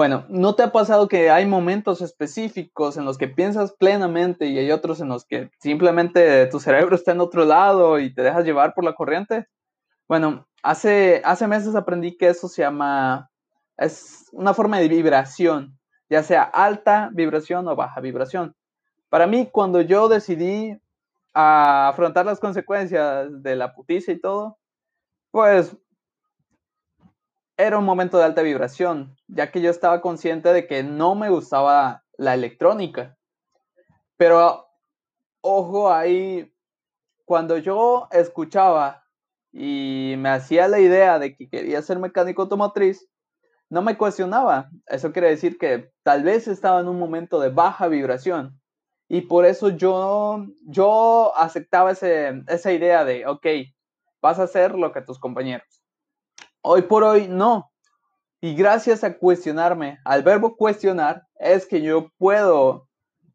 Bueno, 0.00 0.24
¿no 0.30 0.54
te 0.54 0.62
ha 0.62 0.72
pasado 0.72 1.08
que 1.08 1.28
hay 1.28 1.44
momentos 1.44 2.00
específicos 2.00 2.96
en 2.96 3.04
los 3.04 3.18
que 3.18 3.28
piensas 3.28 3.72
plenamente 3.72 4.46
y 4.46 4.58
hay 4.58 4.72
otros 4.72 5.02
en 5.02 5.08
los 5.08 5.26
que 5.26 5.50
simplemente 5.60 6.46
tu 6.46 6.58
cerebro 6.58 6.96
está 6.96 7.12
en 7.12 7.20
otro 7.20 7.44
lado 7.44 7.98
y 7.98 8.14
te 8.14 8.22
dejas 8.22 8.46
llevar 8.46 8.72
por 8.72 8.82
la 8.82 8.94
corriente? 8.94 9.46
Bueno, 10.08 10.48
hace, 10.62 11.20
hace 11.22 11.46
meses 11.46 11.74
aprendí 11.74 12.16
que 12.16 12.28
eso 12.28 12.48
se 12.48 12.62
llama, 12.62 13.30
es 13.76 14.24
una 14.32 14.54
forma 14.54 14.78
de 14.78 14.88
vibración 14.88 15.78
ya 16.08 16.22
sea 16.22 16.44
alta 16.44 17.10
vibración 17.12 17.68
o 17.68 17.76
baja 17.76 18.00
vibración. 18.00 18.56
Para 19.10 19.26
mí, 19.26 19.50
cuando 19.52 19.82
yo 19.82 20.08
decidí 20.08 20.80
afrontar 21.34 22.24
las 22.24 22.40
consecuencias 22.40 23.42
de 23.42 23.54
la 23.54 23.74
puticia 23.74 24.14
y 24.14 24.18
todo, 24.18 24.56
pues 25.30 25.76
era 27.60 27.78
un 27.78 27.84
momento 27.84 28.18
de 28.18 28.24
alta 28.24 28.42
vibración, 28.42 29.16
ya 29.28 29.50
que 29.50 29.60
yo 29.60 29.70
estaba 29.70 30.00
consciente 30.00 30.52
de 30.52 30.66
que 30.66 30.82
no 30.82 31.14
me 31.14 31.30
gustaba 31.30 32.04
la 32.16 32.34
electrónica. 32.34 33.16
Pero, 34.16 34.66
ojo 35.40 35.92
ahí, 35.92 36.52
cuando 37.24 37.58
yo 37.58 38.08
escuchaba 38.10 39.04
y 39.52 40.14
me 40.18 40.30
hacía 40.30 40.68
la 40.68 40.80
idea 40.80 41.18
de 41.18 41.36
que 41.36 41.48
quería 41.48 41.82
ser 41.82 41.98
mecánico 41.98 42.42
automotriz, 42.42 43.08
no 43.68 43.82
me 43.82 43.96
cuestionaba. 43.96 44.70
Eso 44.86 45.12
quiere 45.12 45.30
decir 45.30 45.58
que 45.58 45.92
tal 46.02 46.24
vez 46.24 46.48
estaba 46.48 46.80
en 46.80 46.88
un 46.88 46.98
momento 46.98 47.40
de 47.40 47.50
baja 47.50 47.88
vibración. 47.88 48.60
Y 49.08 49.22
por 49.22 49.44
eso 49.44 49.70
yo, 49.70 50.46
yo 50.66 51.36
aceptaba 51.36 51.92
ese, 51.92 52.42
esa 52.48 52.72
idea 52.72 53.04
de, 53.04 53.26
ok, 53.26 53.46
vas 54.20 54.38
a 54.38 54.44
hacer 54.44 54.74
lo 54.76 54.92
que 54.92 55.02
tus 55.02 55.18
compañeros. 55.18 55.79
Hoy 56.62 56.82
por 56.82 57.04
hoy 57.04 57.26
no. 57.26 57.70
Y 58.42 58.54
gracias 58.54 59.02
a 59.04 59.16
cuestionarme, 59.16 59.98
al 60.04 60.22
verbo 60.22 60.56
cuestionar, 60.56 61.26
es 61.38 61.66
que 61.66 61.80
yo 61.80 62.10
puedo, 62.18 62.88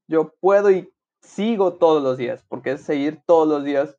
yo 0.07 0.33
puedo 0.39 0.71
y 0.71 0.91
sigo 1.21 1.73
todos 1.73 2.03
los 2.03 2.17
días, 2.17 2.43
porque 2.47 2.71
es 2.71 2.81
seguir 2.81 3.21
todos 3.25 3.47
los 3.47 3.63
días 3.63 3.95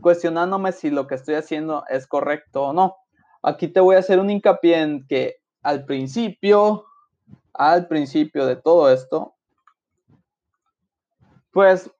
cuestionándome 0.00 0.72
si 0.72 0.90
lo 0.90 1.06
que 1.06 1.14
estoy 1.14 1.36
haciendo 1.36 1.84
es 1.88 2.06
correcto 2.06 2.64
o 2.64 2.72
no. 2.72 2.96
Aquí 3.42 3.68
te 3.68 3.80
voy 3.80 3.96
a 3.96 4.00
hacer 4.00 4.18
un 4.18 4.30
hincapié 4.30 4.80
en 4.80 5.06
que 5.06 5.36
al 5.62 5.84
principio, 5.84 6.84
al 7.52 7.86
principio 7.86 8.46
de 8.46 8.56
todo 8.56 8.92
esto, 8.92 9.34
pues 11.52 11.90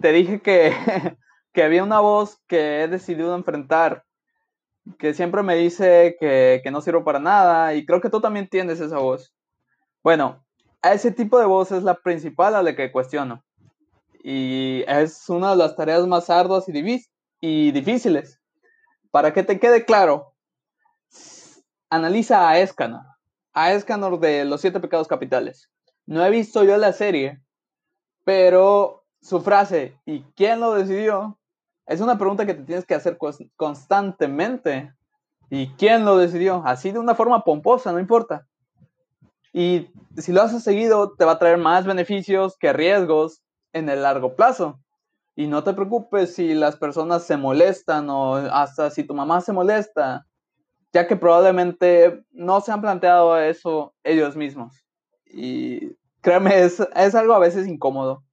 te 0.00 0.12
dije 0.12 0.40
que, 0.40 0.72
que 1.52 1.62
había 1.62 1.84
una 1.84 2.00
voz 2.00 2.40
que 2.46 2.82
he 2.82 2.88
decidido 2.88 3.34
enfrentar, 3.34 4.05
que 4.98 5.14
siempre 5.14 5.42
me 5.42 5.56
dice 5.56 6.16
que, 6.18 6.60
que 6.62 6.70
no 6.70 6.80
sirvo 6.80 7.04
para 7.04 7.18
nada, 7.18 7.74
y 7.74 7.84
creo 7.84 8.00
que 8.00 8.10
tú 8.10 8.20
también 8.20 8.48
tienes 8.48 8.80
esa 8.80 8.98
voz. 8.98 9.34
Bueno, 10.02 10.44
ese 10.82 11.10
tipo 11.10 11.38
de 11.38 11.46
voz 11.46 11.72
es 11.72 11.82
la 11.82 11.94
principal 11.94 12.54
a 12.54 12.62
la 12.62 12.76
que 12.76 12.92
cuestiono. 12.92 13.44
Y 14.22 14.84
es 14.88 15.28
una 15.28 15.50
de 15.50 15.56
las 15.56 15.76
tareas 15.76 16.06
más 16.06 16.30
arduas 16.30 16.68
y, 16.68 17.06
y 17.40 17.70
difíciles. 17.72 18.40
Para 19.10 19.32
que 19.32 19.42
te 19.42 19.58
quede 19.58 19.84
claro, 19.84 20.34
analiza 21.90 22.48
a 22.48 22.58
Escanor, 22.58 23.04
a 23.52 23.72
Escanor 23.72 24.18
de 24.20 24.44
los 24.44 24.60
siete 24.60 24.80
pecados 24.80 25.08
capitales. 25.08 25.70
No 26.06 26.24
he 26.24 26.30
visto 26.30 26.64
yo 26.64 26.76
la 26.76 26.92
serie, 26.92 27.40
pero 28.24 29.04
su 29.20 29.40
frase, 29.40 29.98
¿y 30.04 30.22
quién 30.36 30.60
lo 30.60 30.74
decidió? 30.74 31.38
Es 31.86 32.00
una 32.00 32.18
pregunta 32.18 32.46
que 32.46 32.54
te 32.54 32.64
tienes 32.64 32.84
que 32.84 32.94
hacer 32.94 33.16
constantemente. 33.56 34.92
¿Y 35.50 35.68
quién 35.74 36.04
lo 36.04 36.18
decidió? 36.18 36.62
Así 36.66 36.90
de 36.90 36.98
una 36.98 37.14
forma 37.14 37.44
pomposa, 37.44 37.92
no 37.92 38.00
importa. 38.00 38.46
Y 39.52 39.88
si 40.16 40.32
lo 40.32 40.42
haces 40.42 40.62
seguido, 40.62 41.14
te 41.16 41.24
va 41.24 41.32
a 41.32 41.38
traer 41.38 41.58
más 41.58 41.86
beneficios 41.86 42.58
que 42.58 42.72
riesgos 42.72 43.42
en 43.72 43.88
el 43.88 44.02
largo 44.02 44.34
plazo. 44.34 44.80
Y 45.36 45.46
no 45.46 45.62
te 45.62 45.74
preocupes 45.74 46.34
si 46.34 46.54
las 46.54 46.76
personas 46.76 47.24
se 47.24 47.36
molestan 47.36 48.10
o 48.10 48.34
hasta 48.34 48.90
si 48.90 49.04
tu 49.04 49.14
mamá 49.14 49.40
se 49.40 49.52
molesta, 49.52 50.26
ya 50.92 51.06
que 51.06 51.14
probablemente 51.14 52.24
no 52.32 52.60
se 52.60 52.72
han 52.72 52.80
planteado 52.80 53.38
eso 53.38 53.94
ellos 54.02 54.34
mismos. 54.34 54.84
Y 55.26 55.94
créeme, 56.22 56.62
es, 56.62 56.80
es 56.94 57.14
algo 57.14 57.34
a 57.34 57.38
veces 57.38 57.68
incómodo. 57.68 58.24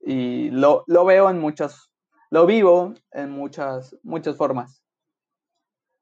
Y 0.00 0.50
lo, 0.50 0.84
lo 0.86 1.04
veo 1.04 1.30
en 1.30 1.40
muchas, 1.40 1.90
lo 2.30 2.46
vivo 2.46 2.94
en 3.12 3.30
muchas, 3.30 3.96
muchas 4.02 4.36
formas. 4.36 4.82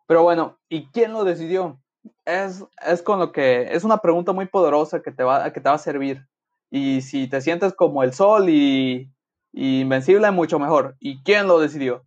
Pero 0.06 0.22
bueno, 0.22 0.58
¿y 0.68 0.86
quién 0.88 1.12
lo 1.12 1.24
decidió? 1.24 1.80
Es, 2.24 2.64
es 2.86 3.02
con 3.02 3.18
lo 3.18 3.32
que, 3.32 3.74
es 3.74 3.84
una 3.84 3.98
pregunta 3.98 4.32
muy 4.32 4.46
poderosa 4.46 5.00
que 5.00 5.12
te 5.12 5.22
va, 5.24 5.52
que 5.52 5.60
te 5.60 5.68
va 5.68 5.76
a 5.76 5.78
servir. 5.78 6.26
Y 6.70 7.02
si 7.02 7.28
te 7.28 7.40
sientes 7.40 7.74
como 7.74 8.02
el 8.02 8.12
sol 8.12 8.48
y, 8.48 9.10
invencible, 9.52 10.30
mucho 10.30 10.58
mejor. 10.58 10.96
¿Y 11.00 11.22
quién 11.22 11.46
lo 11.46 11.60
decidió? 11.60 12.04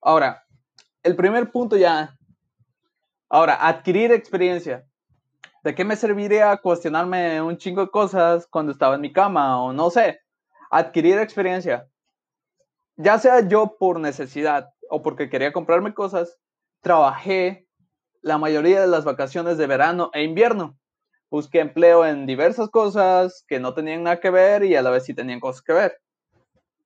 Ahora, 0.00 0.44
el 1.02 1.16
primer 1.16 1.50
punto 1.50 1.76
ya. 1.76 2.16
Ahora, 3.28 3.66
adquirir 3.66 4.12
experiencia. 4.12 4.86
¿De 5.64 5.74
qué 5.74 5.84
me 5.84 5.96
serviría 5.96 6.56
cuestionarme 6.56 7.42
un 7.42 7.56
chingo 7.58 7.82
de 7.82 7.90
cosas 7.90 8.46
cuando 8.46 8.72
estaba 8.72 8.94
en 8.94 9.00
mi 9.00 9.12
cama 9.12 9.60
o 9.62 9.72
no 9.72 9.90
sé? 9.90 10.20
Adquirir 10.70 11.18
experiencia. 11.18 11.88
Ya 13.00 13.16
sea 13.20 13.46
yo 13.46 13.76
por 13.78 14.00
necesidad 14.00 14.70
o 14.90 15.02
porque 15.02 15.30
quería 15.30 15.52
comprarme 15.52 15.94
cosas, 15.94 16.36
trabajé 16.82 17.68
la 18.22 18.38
mayoría 18.38 18.80
de 18.80 18.88
las 18.88 19.04
vacaciones 19.04 19.56
de 19.56 19.68
verano 19.68 20.10
e 20.14 20.24
invierno. 20.24 20.76
Busqué 21.30 21.60
empleo 21.60 22.04
en 22.04 22.26
diversas 22.26 22.70
cosas 22.70 23.44
que 23.46 23.60
no 23.60 23.72
tenían 23.72 24.02
nada 24.02 24.18
que 24.18 24.30
ver 24.30 24.64
y 24.64 24.74
a 24.74 24.82
la 24.82 24.90
vez 24.90 25.04
sí 25.04 25.14
tenían 25.14 25.38
cosas 25.38 25.62
que 25.62 25.74
ver. 25.74 26.00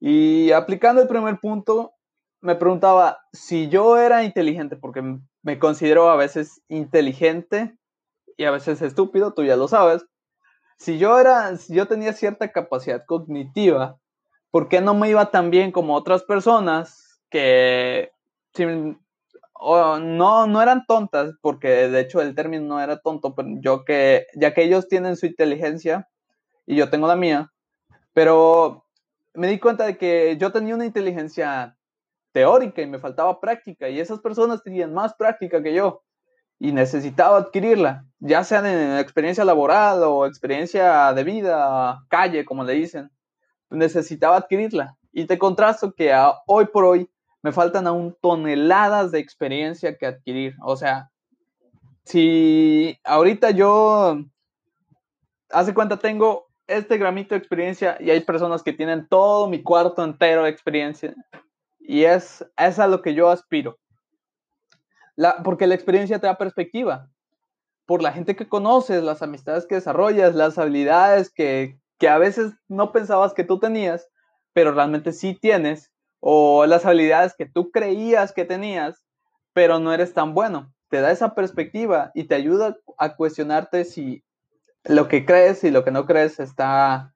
Y 0.01 0.53
aplicando 0.53 1.01
el 1.01 1.09
primer 1.09 1.39
punto, 1.41 1.95
me 2.43 2.57
preguntaba 2.57 3.21
si 3.33 3.71
yo 3.71 3.97
era 3.97 4.23
inteligente, 4.23 4.77
porque 4.77 5.03
me 5.43 5.59
considero 5.59 6.11
a 6.11 6.17
veces 6.17 6.61
inteligente 6.69 7.75
y 8.37 8.45
a 8.45 8.51
veces 8.51 8.83
estúpido, 8.83 9.33
tú 9.33 9.45
ya 9.45 9.57
lo 9.57 9.67
sabes. 9.67 10.05
Si 10.77 10.99
yo 10.99 11.19
era, 11.19 11.57
si 11.57 11.75
yo 11.75 11.89
tenía 11.89 12.13
cierta 12.13 12.53
capacidad 12.53 13.03
cognitiva, 13.07 13.99
¿por 14.53 14.69
qué 14.69 14.81
no 14.83 14.95
me 14.95 15.09
iba 15.09 15.31
tan 15.31 15.51
bien 15.51 15.73
como 15.73 15.97
otras 15.97 16.23
personas 16.23 17.21
que 17.31 18.13
no, 18.55 20.47
no 20.47 20.63
eran 20.63 20.85
tontas, 20.87 21.35
porque 21.41 21.89
de 21.89 22.01
hecho 22.01 22.21
el 22.21 22.35
término 22.35 22.67
no 22.67 22.81
era 22.81 23.01
tonto, 23.01 23.35
pero 23.35 23.49
yo 23.61 23.85
que, 23.85 24.27
ya 24.35 24.53
que 24.53 24.63
ellos 24.63 24.89
tienen 24.89 25.17
su 25.17 25.27
inteligencia 25.27 26.09
y 26.67 26.77
yo 26.77 26.91
tengo 26.91 27.09
la 27.09 27.17
mía, 27.17 27.51
pero 28.13 28.85
me 29.33 29.49
di 29.49 29.59
cuenta 29.59 29.87
de 29.87 29.97
que 29.97 30.37
yo 30.39 30.53
tenía 30.53 30.75
una 30.75 30.85
inteligencia 30.85 31.79
teórica 32.33 32.83
y 32.83 32.87
me 32.87 32.99
faltaba 32.99 33.41
práctica 33.41 33.89
y 33.89 34.01
esas 34.01 34.21
personas 34.21 34.63
tenían 34.63 34.93
más 34.93 35.15
práctica 35.15 35.63
que 35.63 35.73
yo 35.73 36.03
y 36.59 36.73
necesitaba 36.73 37.39
adquirirla, 37.39 38.05
ya 38.19 38.45
sea 38.45 38.59
en 38.59 38.99
experiencia 38.99 39.47
laboral 39.47 40.03
o 40.03 40.27
experiencia 40.27 41.15
de 41.15 41.25
vida, 41.25 42.05
calle, 42.09 42.45
como 42.45 42.65
le 42.65 42.75
dicen, 42.75 43.11
necesitaba 43.73 44.37
adquirirla. 44.37 44.97
Y 45.13 45.27
te 45.27 45.39
contrasto 45.39 45.93
que 45.93 46.13
hoy 46.47 46.67
por 46.67 46.85
hoy 46.85 47.11
me 47.43 47.53
faltan 47.53 47.87
aún 47.87 48.17
toneladas 48.21 49.11
de 49.11 49.19
experiencia 49.19 49.97
que 49.99 50.07
adquirir. 50.07 50.55
O 50.63 50.77
sea, 50.77 51.11
si 52.05 52.99
ahorita 53.05 53.51
yo, 53.51 54.25
hace 55.51 55.75
cuenta, 55.75 55.99
tengo 55.99 56.47
este 56.67 56.99
gramito 56.99 57.35
de 57.35 57.39
experiencia 57.39 57.97
y 58.01 58.11
hay 58.11 58.21
personas 58.21 58.63
que 58.63 58.73
tienen 58.73 59.07
todo 59.09 59.49
mi 59.49 59.63
cuarto 59.63 60.05
entero 60.05 60.45
de 60.45 60.51
experiencia 60.51 61.15
y 61.81 62.05
es, 62.05 62.45
es 62.57 62.79
a 62.79 62.87
lo 62.87 63.03
que 63.03 63.15
yo 63.15 63.29
aspiro. 63.29 63.79
Porque 65.45 65.67
la 65.67 65.75
experiencia 65.75 66.19
te 66.19 66.27
da 66.27 66.39
perspectiva. 66.39 67.11
Por 67.85 68.03
la 68.03 68.13
gente 68.13 68.37
que 68.37 68.49
conoces, 68.49 69.03
las 69.03 69.23
amistades 69.23 69.67
que 69.67 69.75
desarrollas, 69.75 70.35
las 70.35 70.57
habilidades 70.57 71.31
que, 71.31 71.79
que 72.03 72.09
a 72.09 72.19
veces 72.19 72.53
no 72.67 72.91
pensabas 72.91 73.33
que 73.33 73.45
tú 73.45 73.61
tenías, 73.61 74.09
pero 74.53 74.73
realmente 74.73 75.13
sí 75.13 75.39
tienes 75.41 75.93
o 76.19 76.67
las 76.67 76.85
habilidades 76.85 77.33
que 77.39 77.47
tú 77.47 77.71
creías 77.71 78.33
que 78.33 78.45
tenías, 78.45 79.05
pero 79.53 79.79
no 79.79 79.93
eres 79.93 80.13
tan 80.13 80.35
bueno. 80.35 80.75
Te 80.89 81.01
da 81.01 81.13
esa 81.13 81.37
perspectiva 81.37 82.11
y 82.13 82.25
te 82.25 82.35
ayuda 82.35 82.77
a 82.99 83.15
cuestionarte 83.15 83.85
si 83.85 84.25
lo 84.83 85.07
que 85.07 85.25
crees 85.25 85.63
y 85.63 85.71
lo 85.71 85.85
que 85.85 85.93
no 85.93 86.05
crees 86.05 86.41
está, 86.41 87.15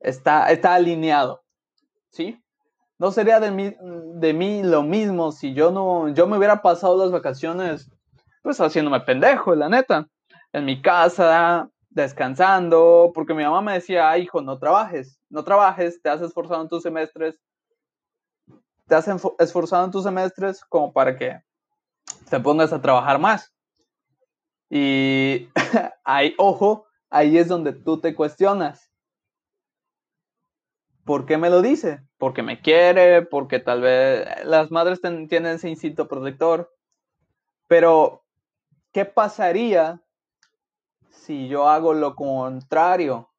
está, 0.00 0.52
está 0.52 0.74
alineado. 0.74 1.42
¿Sí? 2.10 2.44
No 2.98 3.10
sería 3.10 3.40
de 3.40 3.52
mí, 3.52 3.74
de 4.16 4.34
mí 4.34 4.62
lo 4.62 4.82
mismo 4.82 5.32
si 5.32 5.54
yo 5.54 5.70
no, 5.70 6.10
yo 6.10 6.26
me 6.26 6.36
hubiera 6.36 6.60
pasado 6.60 6.98
las 6.98 7.10
vacaciones 7.10 7.90
pues 8.42 8.60
haciéndome 8.60 9.00
pendejo, 9.00 9.54
la 9.54 9.70
neta, 9.70 10.06
en 10.52 10.66
mi 10.66 10.82
casa, 10.82 11.70
descansando, 11.94 13.12
porque 13.14 13.34
mi 13.34 13.44
mamá 13.44 13.62
me 13.62 13.74
decía, 13.74 14.16
hijo, 14.18 14.42
no 14.42 14.58
trabajes, 14.58 15.18
no 15.30 15.44
trabajes, 15.44 16.02
te 16.02 16.08
has 16.08 16.20
esforzado 16.20 16.62
en 16.62 16.68
tus 16.68 16.82
semestres, 16.82 17.40
te 18.86 18.94
has 18.96 19.08
esforzado 19.38 19.84
en 19.84 19.90
tus 19.92 20.02
semestres 20.02 20.64
como 20.64 20.92
para 20.92 21.16
que 21.16 21.40
te 22.28 22.40
pongas 22.40 22.72
a 22.72 22.82
trabajar 22.82 23.18
más. 23.18 23.54
Y 24.68 25.48
ahí, 26.04 26.34
ojo, 26.36 26.86
ahí 27.10 27.38
es 27.38 27.46
donde 27.48 27.72
tú 27.72 28.00
te 28.00 28.14
cuestionas. 28.14 28.90
¿Por 31.04 31.26
qué 31.26 31.38
me 31.38 31.50
lo 31.50 31.62
dice? 31.62 32.00
Porque 32.18 32.42
me 32.42 32.60
quiere, 32.60 33.22
porque 33.22 33.60
tal 33.60 33.82
vez 33.82 34.26
las 34.44 34.70
madres 34.70 35.00
tienen 35.00 35.46
ese 35.46 35.68
instinto 35.68 36.08
protector. 36.08 36.74
Pero, 37.68 38.24
¿qué 38.90 39.04
pasaría 39.04 40.03
si 41.14 41.48
yo 41.48 41.68
hago 41.68 41.94
lo 41.94 42.14
contrario? 42.14 43.30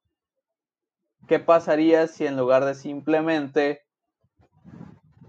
¿Qué 1.28 1.40
pasaría 1.40 2.08
si 2.08 2.26
en 2.26 2.38
lugar 2.38 2.66
de 2.66 2.76
simplemente 2.76 3.86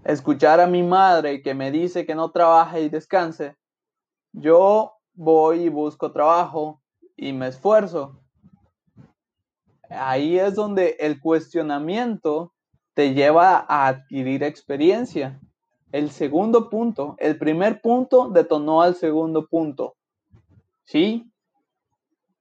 escuchar 0.07 0.61
a 0.61 0.67
mi 0.67 0.83
madre 0.83 1.41
que 1.41 1.53
me 1.53 1.69
dice 1.69 2.05
que 2.05 2.15
no 2.15 2.31
trabaje 2.31 2.81
y 2.81 2.89
descanse, 2.89 3.57
yo 4.31 4.93
voy 5.13 5.63
y 5.63 5.69
busco 5.69 6.11
trabajo 6.11 6.81
y 7.17 7.33
me 7.33 7.47
esfuerzo. 7.47 8.21
Ahí 9.89 10.39
es 10.39 10.55
donde 10.55 10.95
el 10.99 11.19
cuestionamiento 11.19 12.53
te 12.93 13.13
lleva 13.13 13.65
a 13.67 13.87
adquirir 13.87 14.43
experiencia. 14.43 15.41
El 15.91 16.09
segundo 16.11 16.69
punto, 16.69 17.15
el 17.19 17.37
primer 17.37 17.81
punto 17.81 18.29
detonó 18.29 18.81
al 18.81 18.95
segundo 18.95 19.47
punto. 19.47 19.95
¿Sí? 20.83 21.29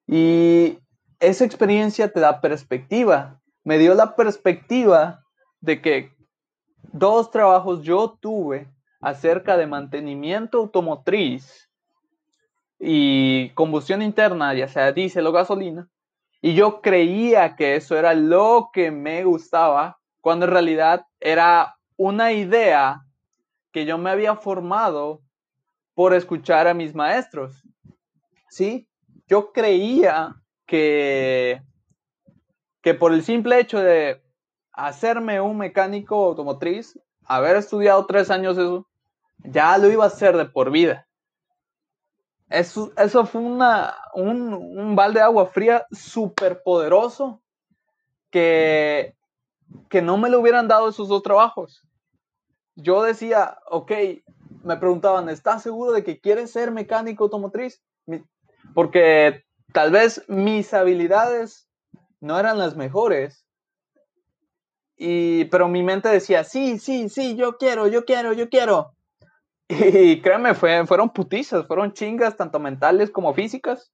Y 0.07 0.79
esa 1.21 1.45
experiencia 1.45 2.13
te 2.13 2.21
da 2.21 2.41
perspectiva. 2.41 3.41
Me 3.65 3.79
dio 3.79 3.95
la 3.95 4.15
perspectiva 4.15 5.25
de 5.61 5.81
que 5.81 6.13
dos 6.93 7.31
trabajos 7.31 7.83
yo 7.83 8.17
tuve 8.21 8.69
acerca 9.01 9.57
de 9.57 9.67
mantenimiento 9.67 10.59
automotriz 10.59 11.69
y 12.79 13.51
combustión 13.51 14.03
interna, 14.03 14.55
ya 14.55 14.69
sea 14.69 14.93
diésel 14.93 15.27
o 15.27 15.33
gasolina, 15.33 15.89
y 16.43 16.55
yo 16.55 16.81
creía 16.81 17.57
que 17.57 17.77
eso 17.77 17.97
era 17.97 18.15
lo 18.15 18.71
que 18.73 18.91
me 18.91 19.25
gustaba, 19.25 19.99
cuando 20.21 20.47
en 20.47 20.53
realidad 20.53 21.07
era 21.21 21.77
una 21.97 22.33
idea 22.33 23.03
que 23.73 23.87
yo 23.87 23.99
me 23.99 24.11
había 24.11 24.37
formado 24.37 25.23
por 25.95 26.15
escuchar 26.15 26.69
a 26.69 26.75
mis 26.75 26.95
maestros. 26.95 27.63
¿Sí? 28.49 28.89
Yo 29.29 29.53
creía 29.53 30.37
que, 30.67 31.63
que 32.81 32.95
por 32.95 33.13
el 33.13 33.23
simple 33.23 33.59
hecho 33.59 33.81
de 33.81 34.23
hacerme 34.73 35.41
un 35.41 35.59
mecánico 35.59 36.27
automotriz, 36.27 36.99
haber 37.25 37.57
estudiado 37.57 38.07
tres 38.07 38.31
años 38.31 38.57
eso, 38.57 38.87
ya 39.39 39.77
lo 39.79 39.91
iba 39.91 40.05
a 40.05 40.09
hacer 40.09 40.37
de 40.37 40.47
por 40.47 40.71
vida. 40.71 41.07
Eso, 42.49 42.93
eso 42.97 43.27
fue 43.27 43.41
una, 43.41 43.97
un, 44.15 44.53
un 44.53 44.95
balde 44.95 45.19
de 45.19 45.25
agua 45.25 45.47
fría 45.47 45.87
súper 45.91 46.63
poderoso 46.63 47.43
que, 48.31 49.17
que 49.89 50.03
no 50.03 50.17
me 50.17 50.31
lo 50.31 50.41
hubieran 50.41 50.69
dado 50.69 50.89
esos 50.89 51.09
dos 51.09 51.23
trabajos. 51.23 51.83
Yo 52.77 53.03
decía, 53.03 53.59
ok, 53.69 53.91
me 54.63 54.77
preguntaban, 54.77 55.29
¿estás 55.29 55.63
seguro 55.63 55.93
de 55.93 56.05
que 56.05 56.21
quieres 56.21 56.53
ser 56.53 56.71
mecánico 56.71 57.25
automotriz? 57.25 57.83
Porque 58.75 59.45
tal 59.73 59.91
vez 59.91 60.23
mis 60.29 60.73
habilidades 60.75 61.69
no 62.21 62.39
eran 62.39 62.59
las 62.59 62.77
mejores, 62.77 63.47
Y, 64.99 65.45
pero 65.47 65.69
mi 65.69 65.83
mente 65.83 66.09
decía, 66.09 66.43
sí, 66.45 66.79
sí, 66.79 67.09
sí, 67.09 67.37
yo 67.37 67.59
quiero, 67.59 67.87
yo 67.87 68.05
quiero, 68.05 68.33
yo 68.33 68.49
quiero. 68.49 68.93
Y 69.69 70.23
fue, 70.55 70.87
fueron 70.87 71.11
putizas, 71.11 71.67
fueron 71.67 71.93
chingas, 71.93 72.37
tanto 72.37 72.59
mentales 72.59 73.11
como 73.11 73.35
físicas. 73.35 73.93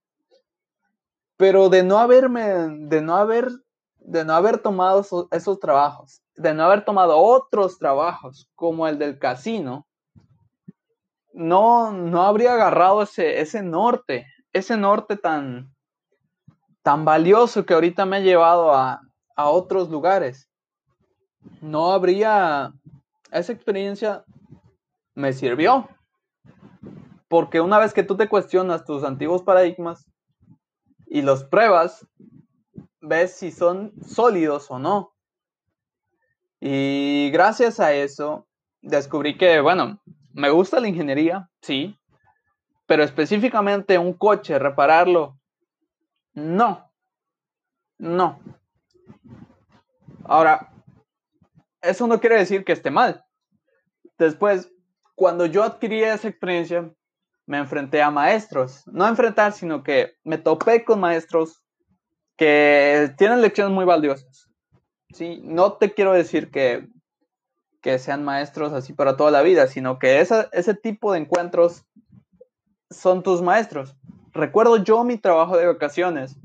Pero 1.37 1.69
de 1.69 1.83
no 1.83 1.97
haberme, 1.97 2.43
de 2.87 3.01
no 3.01 3.15
haber, 3.15 3.49
de 3.97 4.23
no 4.23 4.33
haber 4.33 4.59
tomado 4.59 5.01
esos, 5.01 5.27
esos 5.31 5.59
trabajos, 5.59 6.21
de 6.35 6.53
no 6.53 6.63
haber 6.63 6.85
tomado 6.85 7.17
otros 7.17 7.77
trabajos 7.79 8.49
como 8.55 8.87
el 8.87 8.97
del 8.99 9.19
casino, 9.19 9.87
no, 11.33 11.91
no 11.91 12.21
habría 12.23 12.53
agarrado 12.53 13.01
ese, 13.01 13.41
ese 13.41 13.63
norte, 13.63 14.27
ese 14.53 14.77
norte 14.77 15.17
tan, 15.17 15.73
tan 16.81 17.05
valioso 17.05 17.65
que 17.65 17.73
ahorita 17.73 18.05
me 18.05 18.17
ha 18.17 18.21
llevado 18.21 18.73
a, 18.73 19.01
a 19.35 19.49
otros 19.49 19.89
lugares. 19.89 20.47
No 21.61 21.91
habría, 21.91 22.73
esa 23.31 23.51
experiencia 23.51 24.23
me 25.15 25.33
sirvió. 25.33 25.89
Porque 27.27 27.61
una 27.61 27.79
vez 27.79 27.93
que 27.93 28.03
tú 28.03 28.15
te 28.15 28.29
cuestionas 28.29 28.85
tus 28.85 29.03
antiguos 29.03 29.41
paradigmas 29.41 30.05
y 31.07 31.23
los 31.23 31.43
pruebas, 31.43 32.07
ves 33.01 33.35
si 33.35 33.51
son 33.51 33.93
sólidos 34.05 34.69
o 34.69 34.79
no. 34.79 35.13
Y 36.59 37.29
gracias 37.31 37.79
a 37.79 37.93
eso 37.93 38.47
descubrí 38.81 39.37
que, 39.37 39.59
bueno, 39.61 39.99
me 40.33 40.49
gusta 40.49 40.79
la 40.79 40.87
ingeniería, 40.87 41.49
sí, 41.61 41.97
pero 42.85 43.03
específicamente 43.03 43.97
un 43.97 44.13
coche, 44.13 44.59
repararlo, 44.59 45.39
no, 46.33 46.91
no. 47.97 48.39
Ahora, 50.25 50.71
eso 51.81 52.07
no 52.07 52.19
quiere 52.19 52.37
decir 52.37 52.63
que 52.63 52.71
esté 52.71 52.89
mal. 52.89 53.25
Después, 54.17 54.71
cuando 55.15 55.45
yo 55.45 55.63
adquirí 55.63 56.03
esa 56.03 56.27
experiencia, 56.27 56.91
me 57.45 57.57
enfrenté 57.57 58.01
a 58.01 58.09
maestros, 58.09 58.83
no 58.87 59.05
a 59.05 59.09
enfrentar, 59.09 59.51
sino 59.51 59.83
que 59.83 60.13
me 60.23 60.37
topé 60.37 60.85
con 60.85 60.99
maestros 60.99 61.61
que 62.37 63.13
tienen 63.17 63.41
lecciones 63.41 63.73
muy 63.73 63.85
valiosas. 63.85 64.49
Sí, 65.13 65.41
no 65.43 65.73
te 65.73 65.93
quiero 65.93 66.13
decir 66.13 66.49
que, 66.49 66.87
que 67.81 67.99
sean 67.99 68.23
maestros 68.23 68.73
así 68.73 68.93
para 68.93 69.17
toda 69.17 69.29
la 69.29 69.41
vida, 69.41 69.67
sino 69.67 69.99
que 69.99 70.21
ese 70.21 70.73
tipo 70.73 71.13
de 71.13 71.19
encuentros 71.19 71.85
son 72.93 73.23
tus 73.23 73.41
maestros. 73.41 73.95
Recuerdo 74.31 74.77
yo 74.77 75.03
mi 75.03 75.17
trabajo 75.17 75.57
de 75.57 75.67
vacaciones 75.67 76.37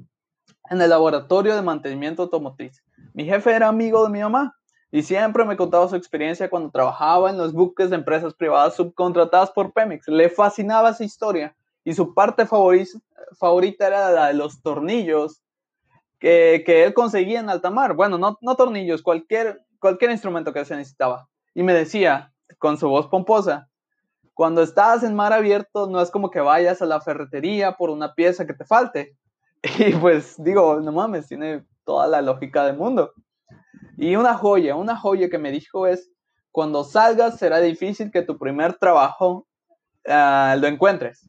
en 0.70 0.80
el 0.80 0.90
laboratorio 0.90 1.54
de 1.54 1.62
mantenimiento 1.62 2.22
automotriz. 2.22 2.82
Mi 3.14 3.24
jefe 3.24 3.52
era 3.52 3.68
amigo 3.68 4.04
de 4.04 4.10
mi 4.10 4.20
mamá 4.20 4.54
y 4.90 5.02
siempre 5.02 5.44
me 5.44 5.56
contaba 5.56 5.88
su 5.88 5.96
experiencia 5.96 6.50
cuando 6.50 6.70
trabajaba 6.70 7.30
en 7.30 7.38
los 7.38 7.52
buques 7.52 7.90
de 7.90 7.96
empresas 7.96 8.34
privadas 8.34 8.76
subcontratadas 8.76 9.50
por 9.50 9.72
Pemex. 9.72 10.08
Le 10.08 10.28
fascinaba 10.28 10.90
esa 10.90 11.04
historia 11.04 11.54
y 11.84 11.94
su 11.94 12.14
parte 12.14 12.46
favorita, 12.46 13.86
era 13.86 14.10
la 14.10 14.26
de 14.28 14.34
los 14.34 14.62
tornillos 14.62 15.42
que, 16.18 16.64
él 16.66 16.94
conseguía 16.94 17.40
en 17.40 17.50
alta 17.50 17.70
mar. 17.70 17.94
Bueno, 17.94 18.18
no, 18.18 18.56
tornillos, 18.56 19.02
cualquier 19.02 19.64
instrumento 20.10 20.52
que 20.52 20.64
se 20.64 20.76
necesitaba. 20.76 21.28
Y 21.54 21.62
me 21.62 21.72
decía, 21.72 22.32
con 22.58 22.76
su 22.76 22.88
voz 22.88 23.06
pomposa, 23.08 23.68
cuando 24.38 24.62
estás 24.62 25.02
en 25.02 25.16
mar 25.16 25.32
abierto 25.32 25.88
no 25.88 26.00
es 26.00 26.12
como 26.12 26.30
que 26.30 26.38
vayas 26.38 26.80
a 26.80 26.86
la 26.86 27.00
ferretería 27.00 27.72
por 27.72 27.90
una 27.90 28.14
pieza 28.14 28.46
que 28.46 28.54
te 28.54 28.64
falte. 28.64 29.16
Y 29.80 29.92
pues 29.94 30.36
digo, 30.38 30.78
no 30.80 30.92
mames, 30.92 31.26
tiene 31.26 31.66
toda 31.84 32.06
la 32.06 32.22
lógica 32.22 32.64
del 32.64 32.76
mundo. 32.76 33.10
Y 33.96 34.14
una 34.14 34.34
joya, 34.34 34.76
una 34.76 34.96
joya 34.96 35.28
que 35.28 35.38
me 35.38 35.50
dijo 35.50 35.88
es, 35.88 36.12
cuando 36.52 36.84
salgas 36.84 37.36
será 37.36 37.58
difícil 37.58 38.12
que 38.12 38.22
tu 38.22 38.38
primer 38.38 38.74
trabajo 38.74 39.48
uh, 40.06 40.56
lo 40.56 40.68
encuentres. 40.68 41.28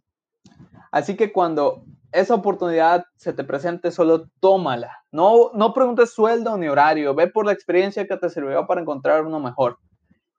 Así 0.92 1.16
que 1.16 1.34
cuando 1.34 1.86
esa 2.12 2.36
oportunidad 2.36 3.06
se 3.16 3.34
te 3.34 3.44
presente, 3.44 3.90
solo 3.90 4.30
tómala. 4.40 5.04
No, 5.12 5.50
no 5.56 5.74
preguntes 5.74 6.14
sueldo 6.14 6.60
ni 6.60 6.68
horario, 6.68 7.16
ve 7.16 7.28
por 7.28 7.48
la 7.48 7.54
experiencia 7.54 8.06
que 8.06 8.18
te 8.18 8.30
sirvió 8.30 8.68
para 8.68 8.82
encontrar 8.82 9.26
uno 9.26 9.40
mejor. 9.40 9.80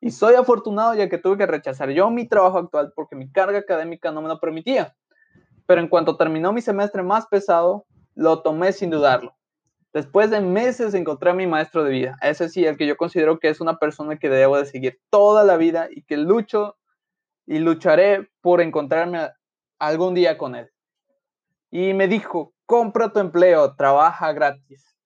Y 0.00 0.10
soy 0.10 0.34
afortunado 0.34 0.94
ya 0.94 1.08
que 1.08 1.18
tuve 1.18 1.36
que 1.36 1.46
rechazar 1.46 1.90
yo 1.90 2.10
mi 2.10 2.26
trabajo 2.26 2.58
actual 2.58 2.92
porque 2.94 3.16
mi 3.16 3.30
carga 3.30 3.58
académica 3.58 4.10
no 4.10 4.22
me 4.22 4.28
lo 4.28 4.40
permitía. 4.40 4.96
Pero 5.66 5.80
en 5.80 5.88
cuanto 5.88 6.16
terminó 6.16 6.52
mi 6.52 6.62
semestre 6.62 7.02
más 7.02 7.26
pesado, 7.26 7.86
lo 8.14 8.42
tomé 8.42 8.72
sin 8.72 8.90
dudarlo. 8.90 9.36
Después 9.92 10.30
de 10.30 10.40
meses 10.40 10.94
encontré 10.94 11.30
a 11.30 11.34
mi 11.34 11.46
maestro 11.46 11.82
de 11.82 11.90
vida, 11.90 12.16
ese 12.22 12.48
sí, 12.48 12.64
el 12.64 12.76
que 12.76 12.86
yo 12.86 12.96
considero 12.96 13.40
que 13.40 13.48
es 13.48 13.60
una 13.60 13.78
persona 13.78 14.18
que 14.18 14.28
debo 14.28 14.56
de 14.56 14.64
seguir 14.64 15.00
toda 15.10 15.42
la 15.42 15.56
vida 15.56 15.88
y 15.90 16.02
que 16.02 16.16
lucho 16.16 16.76
y 17.46 17.58
lucharé 17.58 18.30
por 18.40 18.60
encontrarme 18.60 19.30
algún 19.80 20.14
día 20.14 20.38
con 20.38 20.54
él. 20.54 20.70
Y 21.72 21.92
me 21.94 22.06
dijo, 22.06 22.54
compra 22.66 23.12
tu 23.12 23.18
empleo, 23.18 23.74
trabaja 23.74 24.32
gratis. 24.32 24.96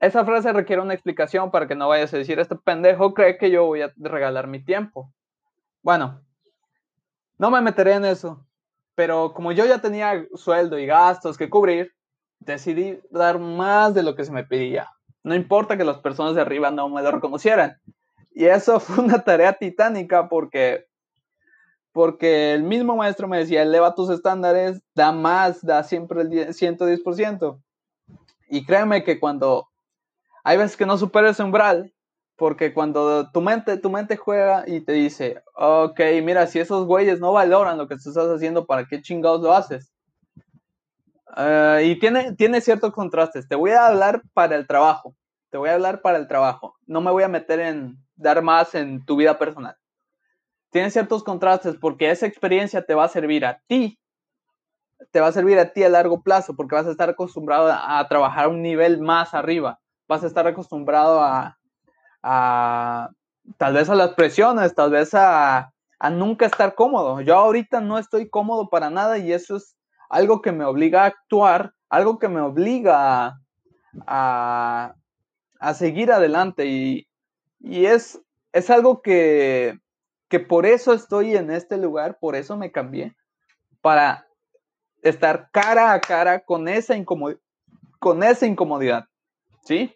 Esa 0.00 0.24
frase 0.24 0.52
requiere 0.52 0.82
una 0.82 0.94
explicación 0.94 1.50
para 1.50 1.66
que 1.66 1.74
no 1.74 1.88
vayas 1.88 2.12
a 2.12 2.18
decir, 2.18 2.38
este 2.38 2.56
pendejo 2.56 3.14
cree 3.14 3.38
que 3.38 3.50
yo 3.50 3.64
voy 3.64 3.82
a 3.82 3.92
regalar 3.96 4.46
mi 4.46 4.62
tiempo. 4.62 5.12
Bueno, 5.82 6.20
no 7.38 7.50
me 7.50 7.60
meteré 7.60 7.94
en 7.94 8.04
eso, 8.04 8.46
pero 8.94 9.32
como 9.34 9.52
yo 9.52 9.66
ya 9.66 9.80
tenía 9.80 10.26
sueldo 10.34 10.78
y 10.78 10.86
gastos 10.86 11.36
que 11.36 11.50
cubrir, 11.50 11.92
decidí 12.40 13.00
dar 13.10 13.38
más 13.38 13.94
de 13.94 14.02
lo 14.02 14.14
que 14.14 14.24
se 14.24 14.32
me 14.32 14.44
pedía. 14.44 14.88
No 15.22 15.34
importa 15.34 15.76
que 15.76 15.84
las 15.84 15.98
personas 15.98 16.34
de 16.34 16.42
arriba 16.42 16.70
no 16.70 16.88
me 16.88 17.02
lo 17.02 17.10
reconocieran. 17.10 17.78
Y 18.32 18.44
eso 18.46 18.80
fue 18.80 19.02
una 19.04 19.24
tarea 19.24 19.54
titánica 19.54 20.28
porque, 20.28 20.86
porque 21.92 22.52
el 22.52 22.62
mismo 22.62 22.96
maestro 22.96 23.26
me 23.26 23.38
decía, 23.38 23.62
eleva 23.62 23.94
tus 23.94 24.10
estándares, 24.10 24.82
da 24.94 25.12
más, 25.12 25.64
da 25.64 25.82
siempre 25.82 26.22
el 26.22 26.30
110%. 26.30 27.62
Y 28.50 28.64
créeme 28.64 29.02
que 29.02 29.18
cuando 29.18 29.68
hay 30.44 30.56
veces 30.56 30.76
que 30.76 30.86
no 30.86 30.96
superes 30.96 31.32
ese 31.32 31.42
umbral, 31.42 31.92
porque 32.36 32.72
cuando 32.72 33.30
tu 33.30 33.40
mente, 33.40 33.76
tu 33.78 33.90
mente 33.90 34.16
juega 34.16 34.64
y 34.66 34.80
te 34.80 34.92
dice, 34.92 35.42
ok, 35.54 36.00
mira, 36.22 36.46
si 36.46 36.60
esos 36.60 36.86
güeyes 36.86 37.20
no 37.20 37.32
valoran 37.32 37.78
lo 37.78 37.88
que 37.88 37.96
tú 37.96 38.10
estás 38.10 38.28
haciendo, 38.28 38.66
¿para 38.66 38.86
qué 38.86 39.02
chingados 39.02 39.40
lo 39.40 39.52
haces? 39.52 39.92
Ah, 41.36 41.80
y 41.82 41.98
tiene, 41.98 42.32
tiene 42.34 42.60
ciertos 42.60 42.92
contrastes. 42.92 43.48
Te 43.48 43.56
voy 43.56 43.72
a 43.72 43.86
hablar 43.86 44.22
para 44.34 44.54
el 44.54 44.66
trabajo. 44.66 45.16
Te 45.50 45.58
voy 45.58 45.68
a 45.68 45.74
hablar 45.74 46.00
para 46.00 46.18
el 46.18 46.28
trabajo. 46.28 46.76
No 46.86 47.00
me 47.00 47.10
voy 47.10 47.24
a 47.24 47.28
meter 47.28 47.60
en 47.60 47.96
dar 48.14 48.42
más 48.42 48.74
en 48.74 49.04
tu 49.04 49.16
vida 49.16 49.38
personal. 49.38 49.76
Tiene 50.70 50.90
ciertos 50.90 51.22
contrastes 51.22 51.76
porque 51.80 52.10
esa 52.10 52.26
experiencia 52.26 52.82
te 52.82 52.94
va 52.94 53.04
a 53.04 53.08
servir 53.08 53.46
a 53.46 53.60
ti. 53.66 53.98
Te 55.10 55.20
va 55.20 55.28
a 55.28 55.32
servir 55.32 55.58
a 55.58 55.72
ti 55.72 55.82
a 55.82 55.88
largo 55.88 56.22
plazo 56.22 56.54
porque 56.56 56.74
vas 56.74 56.86
a 56.86 56.90
estar 56.90 57.10
acostumbrado 57.10 57.72
a, 57.72 58.06
trabajar 58.08 58.46
a 58.46 58.48
un 58.48 58.62
nivel 58.62 59.00
más 59.00 59.34
arriba. 59.34 59.80
Vas 60.08 60.22
a 60.22 60.26
estar 60.26 60.46
acostumbrado 60.46 61.20
a, 61.22 61.58
a 62.22 63.10
tal 63.58 63.74
vez 63.74 63.88
a 63.88 63.94
las 63.94 64.14
presiones, 64.14 64.74
tal 64.74 64.90
vez 64.90 65.14
a, 65.14 65.72
a 65.98 66.10
nunca 66.10 66.46
estar 66.46 66.74
cómodo. 66.74 67.20
Yo 67.20 67.36
ahorita 67.36 67.80
no 67.80 67.98
estoy 67.98 68.28
cómodo 68.28 68.68
para 68.68 68.90
nada 68.90 69.18
y 69.18 69.32
eso 69.32 69.56
es 69.56 69.76
algo 70.08 70.42
que 70.42 70.52
me 70.52 70.64
obliga 70.64 71.02
a 71.02 71.06
actuar, 71.06 71.72
algo 71.88 72.18
que 72.18 72.28
me 72.28 72.40
obliga 72.40 73.40
a, 74.06 74.94
seguir 75.74 76.12
adelante 76.12 76.66
y, 76.66 77.06
es, 77.60 78.20
es 78.52 78.68
algo 78.68 79.00
que, 79.00 79.78
que 80.28 80.40
por 80.40 80.66
eso 80.66 80.92
estoy 80.92 81.36
en 81.36 81.50
este 81.50 81.78
lugar, 81.78 82.18
por 82.20 82.36
eso 82.36 82.56
me 82.56 82.70
cambié, 82.70 83.16
para 83.80 84.26
estar 85.02 85.48
cara 85.50 85.92
a 85.92 86.00
cara 86.00 86.40
con 86.40 86.68
esa, 86.68 86.94
con 87.98 88.22
esa 88.22 88.46
incomodidad, 88.46 89.06
¿sí? 89.64 89.94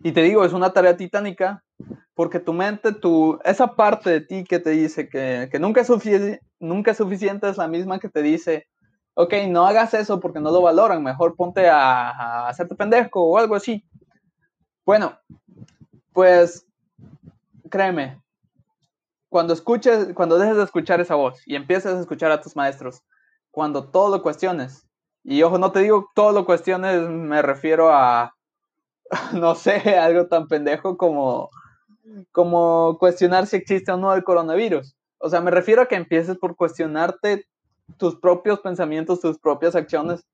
Y 0.00 0.12
te 0.12 0.22
digo, 0.22 0.44
es 0.44 0.52
una 0.52 0.72
tarea 0.72 0.96
titánica 0.96 1.62
porque 2.14 2.40
tu 2.40 2.52
mente, 2.52 2.92
tu, 2.92 3.38
esa 3.44 3.74
parte 3.74 4.10
de 4.10 4.20
ti 4.20 4.44
que 4.44 4.58
te 4.58 4.70
dice 4.70 5.08
que, 5.08 5.48
nunca, 5.58 5.80
es 5.80 5.88
nunca 6.60 6.90
es 6.90 6.96
suficiente 6.96 7.48
es 7.48 7.56
la 7.56 7.68
misma 7.68 7.98
que 7.98 8.08
te 8.08 8.22
dice, 8.22 8.66
ok, 9.14 9.34
no 9.48 9.66
hagas 9.66 9.94
eso 9.94 10.20
porque 10.20 10.40
no 10.40 10.50
lo 10.50 10.60
valoran, 10.60 11.02
mejor 11.02 11.36
ponte 11.36 11.68
a, 11.68 12.48
hacerte 12.48 12.74
pendejo 12.74 13.22
o 13.22 13.38
algo 13.38 13.54
así. 13.54 13.84
Bueno, 14.84 15.18
pues 16.12 16.66
créeme, 17.70 18.20
cuando 19.28 19.54
escuches, 19.54 20.12
cuando 20.14 20.38
dejes 20.38 20.56
de 20.56 20.64
escuchar 20.64 21.00
esa 21.00 21.14
voz 21.14 21.40
y 21.46 21.54
empieces 21.54 21.94
a 21.94 22.00
escuchar 22.00 22.30
a 22.30 22.40
tus 22.42 22.54
maestros, 22.54 23.02
cuando 23.50 23.88
todo 23.88 24.14
lo 24.14 24.22
cuestiones, 24.22 24.86
y 25.24 25.42
ojo, 25.42 25.56
no 25.56 25.72
te 25.72 25.80
digo 25.80 26.10
todo 26.14 26.32
lo 26.32 26.44
cuestiones, 26.44 27.00
me 27.08 27.40
refiero 27.40 27.94
a, 27.94 28.34
no 29.34 29.54
sé, 29.54 29.96
algo 29.98 30.26
tan 30.26 30.48
pendejo 30.48 30.96
como, 30.96 31.50
como 32.32 32.96
cuestionar 32.98 33.46
si 33.46 33.56
existe 33.56 33.92
o 33.92 33.96
no 33.96 34.14
el 34.14 34.24
coronavirus. 34.24 34.96
O 35.18 35.28
sea, 35.28 35.40
me 35.40 35.50
refiero 35.50 35.82
a 35.82 35.86
que 35.86 35.94
empieces 35.94 36.36
por 36.38 36.56
cuestionarte 36.56 37.46
tus 37.96 38.16
propios 38.16 38.60
pensamientos, 38.60 39.20
tus 39.20 39.38
propias 39.38 39.74
acciones, 39.74 40.24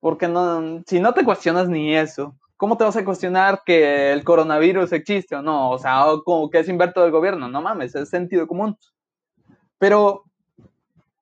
porque 0.00 0.28
no, 0.28 0.82
si 0.86 1.00
no 1.00 1.12
te 1.12 1.24
cuestionas 1.24 1.68
ni 1.68 1.94
eso, 1.94 2.36
¿cómo 2.56 2.76
te 2.76 2.84
vas 2.84 2.96
a 2.96 3.04
cuestionar 3.04 3.62
que 3.66 4.12
el 4.12 4.24
coronavirus 4.24 4.92
existe 4.92 5.34
o 5.34 5.42
no? 5.42 5.70
O 5.70 5.78
sea, 5.78 6.04
como 6.24 6.50
que 6.50 6.60
es 6.60 6.68
invento 6.68 7.02
del 7.02 7.10
gobierno. 7.10 7.48
No 7.48 7.60
mames, 7.60 7.94
es 7.94 8.08
sentido 8.08 8.46
común. 8.46 8.78
Pero 9.78 10.24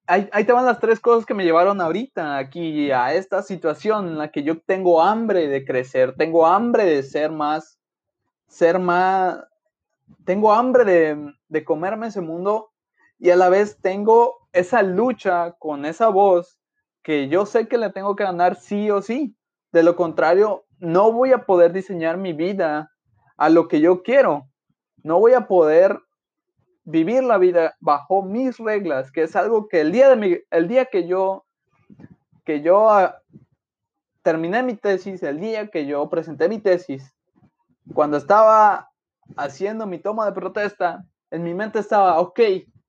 ahí, 0.06 0.28
ahí, 0.32 0.44
te 0.44 0.52
van 0.52 0.64
las 0.64 0.80
tres 0.80 1.00
cosas 1.00 1.26
que 1.26 1.34
me 1.34 1.44
llevaron 1.44 1.80
ahorita 1.80 2.38
aquí 2.38 2.90
a 2.90 3.14
esta 3.14 3.42
situación 3.42 4.08
en 4.08 4.18
la 4.18 4.30
que 4.30 4.42
yo 4.42 4.60
tengo 4.60 5.02
hambre 5.02 5.48
de 5.48 5.64
crecer, 5.64 6.14
tengo 6.16 6.46
hambre 6.46 6.84
de 6.84 7.02
ser 7.02 7.30
más, 7.30 7.78
ser 8.48 8.78
más, 8.78 9.44
tengo 10.24 10.52
hambre 10.52 10.84
de, 10.84 11.34
de 11.48 11.64
comerme 11.64 12.08
ese 12.08 12.20
mundo 12.20 12.70
y 13.18 13.30
a 13.30 13.36
la 13.36 13.48
vez 13.48 13.78
tengo 13.80 14.48
esa 14.52 14.82
lucha 14.82 15.52
con 15.52 15.84
esa 15.84 16.08
voz 16.08 16.58
que 17.02 17.28
yo 17.28 17.46
sé 17.46 17.68
que 17.68 17.78
le 17.78 17.90
tengo 17.90 18.16
que 18.16 18.24
ganar 18.24 18.56
sí 18.56 18.90
o 18.90 19.02
sí. 19.02 19.36
De 19.72 19.82
lo 19.82 19.96
contrario, 19.96 20.64
no 20.78 21.12
voy 21.12 21.32
a 21.32 21.46
poder 21.46 21.72
diseñar 21.72 22.16
mi 22.16 22.32
vida 22.32 22.92
a 23.36 23.48
lo 23.48 23.68
que 23.68 23.80
yo 23.80 24.02
quiero. 24.02 24.48
No 25.02 25.18
voy 25.18 25.32
a 25.32 25.48
poder 25.48 26.00
vivir 26.84 27.22
la 27.22 27.38
vida 27.38 27.76
bajo 27.80 28.22
mis 28.22 28.58
reglas, 28.58 29.10
que 29.12 29.22
es 29.22 29.36
algo 29.36 29.68
que 29.68 29.80
el 29.80 29.92
día 29.92 30.08
de 30.08 30.16
mi, 30.16 30.38
el 30.50 30.68
día 30.68 30.86
que 30.86 31.06
yo 31.06 31.44
que 32.44 32.60
yo 32.60 32.90
ah, 32.90 33.18
terminé 34.22 34.62
mi 34.62 34.74
tesis, 34.74 35.22
el 35.22 35.40
día 35.40 35.68
que 35.68 35.86
yo 35.86 36.08
presenté 36.08 36.48
mi 36.48 36.58
tesis, 36.58 37.14
cuando 37.94 38.16
estaba 38.16 38.90
haciendo 39.36 39.86
mi 39.86 39.98
toma 39.98 40.26
de 40.26 40.32
protesta, 40.32 41.04
en 41.30 41.44
mi 41.44 41.54
mente 41.54 41.78
estaba, 41.78 42.20
ok, 42.20 42.40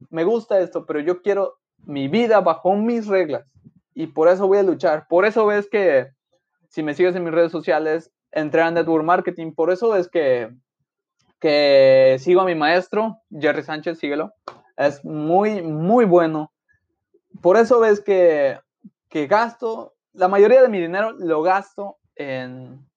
me 0.09 0.23
gusta 0.23 0.59
esto, 0.59 0.85
pero 0.85 0.99
yo 0.99 1.21
quiero 1.21 1.59
mi 1.85 2.07
vida 2.07 2.41
bajo 2.41 2.75
mis 2.75 3.07
reglas 3.07 3.45
y 3.93 4.07
por 4.07 4.27
eso 4.27 4.47
voy 4.47 4.57
a 4.57 4.63
luchar. 4.63 5.07
Por 5.07 5.25
eso 5.25 5.45
ves 5.45 5.67
que 5.69 6.07
si 6.69 6.83
me 6.83 6.93
sigues 6.93 7.15
en 7.15 7.23
mis 7.23 7.33
redes 7.33 7.51
sociales, 7.51 8.11
entré 8.31 8.61
a 8.61 8.71
Network 8.71 9.05
Marketing, 9.05 9.53
por 9.53 9.71
eso 9.71 9.89
ves 9.89 10.09
que 10.09 10.51
que 11.43 12.15
sigo 12.19 12.39
a 12.39 12.45
mi 12.45 12.55
maestro, 12.55 13.19
Jerry 13.29 13.63
Sánchez, 13.63 13.99
síguelo. 13.99 14.33
Es 14.77 15.03
muy, 15.03 15.61
muy 15.61 16.05
bueno. 16.05 16.53
Por 17.41 17.57
eso 17.57 17.81
ves 17.81 17.99
que, 17.99 18.57
que 19.09 19.27
gasto, 19.27 19.93
la 20.13 20.29
mayoría 20.29 20.61
de 20.61 20.69
mi 20.69 20.79
dinero 20.79 21.11
lo 21.11 21.41
gasto 21.41 21.97
en, 22.15 22.87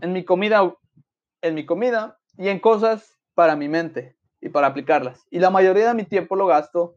en 0.00 0.12
mi 0.12 0.24
comida, 0.24 0.72
en 1.42 1.54
mi 1.56 1.66
comida 1.66 2.20
y 2.36 2.46
en 2.46 2.60
cosas 2.60 3.18
para 3.34 3.56
mi 3.56 3.68
mente 3.68 4.16
y 4.40 4.48
para 4.48 4.68
aplicarlas. 4.68 5.26
Y 5.28 5.40
la 5.40 5.50
mayoría 5.50 5.88
de 5.88 5.94
mi 5.94 6.04
tiempo 6.04 6.36
lo 6.36 6.46
gasto 6.46 6.94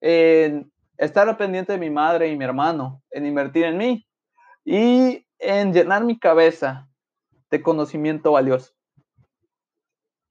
en 0.00 0.72
estar 0.96 1.36
pendiente 1.36 1.72
de 1.72 1.78
mi 1.78 1.90
madre 1.90 2.28
y 2.28 2.38
mi 2.38 2.46
hermano, 2.46 3.02
en 3.10 3.26
invertir 3.26 3.66
en 3.66 3.76
mí 3.76 4.08
y 4.64 5.26
en 5.40 5.74
llenar 5.74 6.04
mi 6.04 6.18
cabeza 6.18 6.88
de 7.50 7.60
conocimiento 7.60 8.32
valioso. 8.32 8.77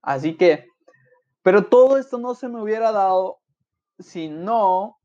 Así 0.08 0.38
que, 0.38 0.70
pero 1.43 1.65
todo 1.65 1.98
esto 1.98 2.17
no 2.17 2.34
se 2.34 2.48
me 2.48 2.62
hubiera 2.62 2.93
dado 2.93 3.39
si 4.00 4.30
no 4.30 4.98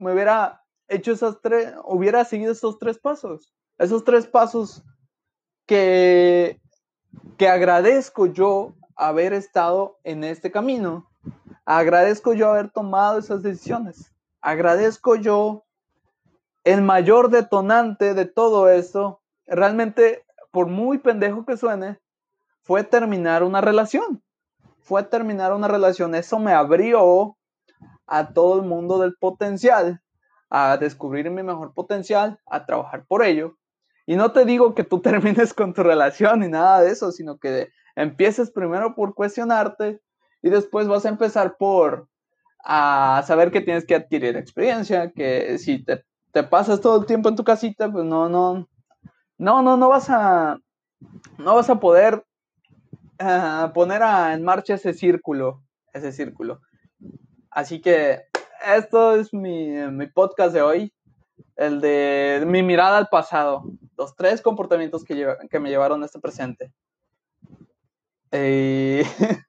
me 0.00 0.12
hubiera 0.12 0.64
hecho 0.88 1.12
esas 1.12 1.40
tres, 1.40 1.72
hubiera 1.84 2.24
seguido 2.24 2.50
esos 2.50 2.76
tres 2.80 2.98
pasos. 2.98 3.54
Esos 3.78 4.02
tres 4.02 4.26
pasos 4.26 4.82
que, 5.64 6.60
que 7.38 7.48
agradezco 7.48 8.26
yo 8.26 8.74
haber 8.96 9.32
estado 9.32 10.00
en 10.02 10.24
este 10.24 10.50
camino. 10.50 11.08
Agradezco 11.64 12.34
yo 12.34 12.50
haber 12.50 12.72
tomado 12.72 13.20
esas 13.20 13.44
decisiones. 13.44 14.12
Agradezco 14.40 15.14
yo 15.14 15.66
el 16.64 16.82
mayor 16.82 17.30
detonante 17.30 18.12
de 18.12 18.24
todo 18.24 18.68
esto. 18.68 19.20
Realmente, 19.46 20.24
por 20.50 20.66
muy 20.66 20.98
pendejo 20.98 21.46
que 21.46 21.56
suene, 21.56 22.00
fue 22.66 22.82
terminar 22.82 23.44
una 23.44 23.60
relación. 23.60 24.20
Fue 24.80 25.04
terminar 25.04 25.52
una 25.52 25.68
relación. 25.68 26.16
Eso 26.16 26.40
me 26.40 26.52
abrió 26.52 27.36
a 28.08 28.32
todo 28.32 28.60
el 28.60 28.66
mundo 28.66 28.98
del 28.98 29.14
potencial, 29.14 30.02
a 30.50 30.76
descubrir 30.76 31.30
mi 31.30 31.44
mejor 31.44 31.72
potencial, 31.74 32.40
a 32.44 32.66
trabajar 32.66 33.04
por 33.06 33.22
ello. 33.24 33.56
Y 34.04 34.16
no 34.16 34.32
te 34.32 34.44
digo 34.44 34.74
que 34.74 34.82
tú 34.82 35.00
termines 35.02 35.54
con 35.54 35.74
tu 35.74 35.84
relación 35.84 36.40
ni 36.40 36.48
nada 36.48 36.80
de 36.80 36.90
eso, 36.90 37.12
sino 37.12 37.38
que 37.38 37.68
empieces 37.94 38.50
primero 38.50 38.96
por 38.96 39.14
cuestionarte 39.14 40.00
y 40.42 40.50
después 40.50 40.88
vas 40.88 41.06
a 41.06 41.10
empezar 41.10 41.56
por 41.56 42.08
a 42.64 43.22
saber 43.24 43.52
que 43.52 43.60
tienes 43.60 43.86
que 43.86 43.94
adquirir 43.94 44.36
experiencia, 44.36 45.12
que 45.12 45.56
si 45.58 45.84
te, 45.84 46.02
pasas 46.50 46.80
todo 46.80 46.98
el 47.00 47.06
tiempo 47.06 47.28
en 47.28 47.36
tu 47.36 47.44
casita, 47.44 47.90
pues 47.90 48.04
no, 48.04 48.28
no, 48.28 48.68
no, 49.38 49.62
no, 49.62 49.76
no 49.76 49.88
vas 49.88 50.10
a, 50.10 50.58
no 51.38 51.54
vas 51.54 51.70
a 51.70 51.78
poder 51.78 52.25
poner 53.74 54.02
en 54.32 54.42
marcha 54.44 54.74
ese 54.74 54.94
círculo, 54.94 55.62
ese 55.92 56.12
círculo. 56.12 56.60
Así 57.50 57.80
que 57.80 58.22
esto 58.66 59.16
es 59.16 59.32
mi, 59.32 59.68
mi, 59.90 60.06
podcast 60.08 60.52
de 60.54 60.62
hoy, 60.62 60.92
el 61.56 61.80
de 61.80 62.44
mi 62.46 62.62
mirada 62.62 62.98
al 62.98 63.08
pasado, 63.08 63.64
los 63.96 64.14
tres 64.16 64.42
comportamientos 64.42 65.04
que, 65.04 65.26
que 65.50 65.60
me 65.60 65.70
llevaron 65.70 66.02
a 66.02 66.06
este 66.06 66.20
presente. 66.20 66.72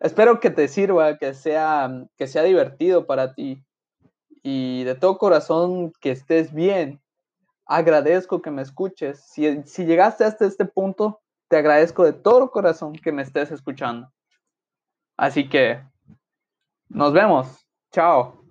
espero 0.00 0.40
que 0.40 0.50
te 0.50 0.68
sirva, 0.68 1.18
que 1.18 1.34
sea, 1.34 2.06
que 2.16 2.26
sea 2.26 2.42
divertido 2.42 3.06
para 3.06 3.34
ti 3.34 3.64
y 4.42 4.84
de 4.84 4.94
todo 4.94 5.18
corazón 5.18 5.92
que 6.00 6.12
estés 6.12 6.52
bien. 6.52 7.00
Agradezco 7.66 8.40
que 8.40 8.50
me 8.50 8.62
escuches. 8.62 9.20
Si, 9.20 9.62
si 9.64 9.84
llegaste 9.84 10.24
hasta 10.24 10.46
este 10.46 10.64
punto, 10.64 11.20
te 11.48 11.56
agradezco 11.56 12.04
de 12.04 12.12
todo 12.12 12.50
corazón 12.50 12.92
que 12.94 13.12
me 13.12 13.22
estés 13.22 13.50
escuchando. 13.50 14.12
Así 15.16 15.48
que 15.48 15.82
nos 16.88 17.12
vemos. 17.12 17.66
Chao. 17.92 18.47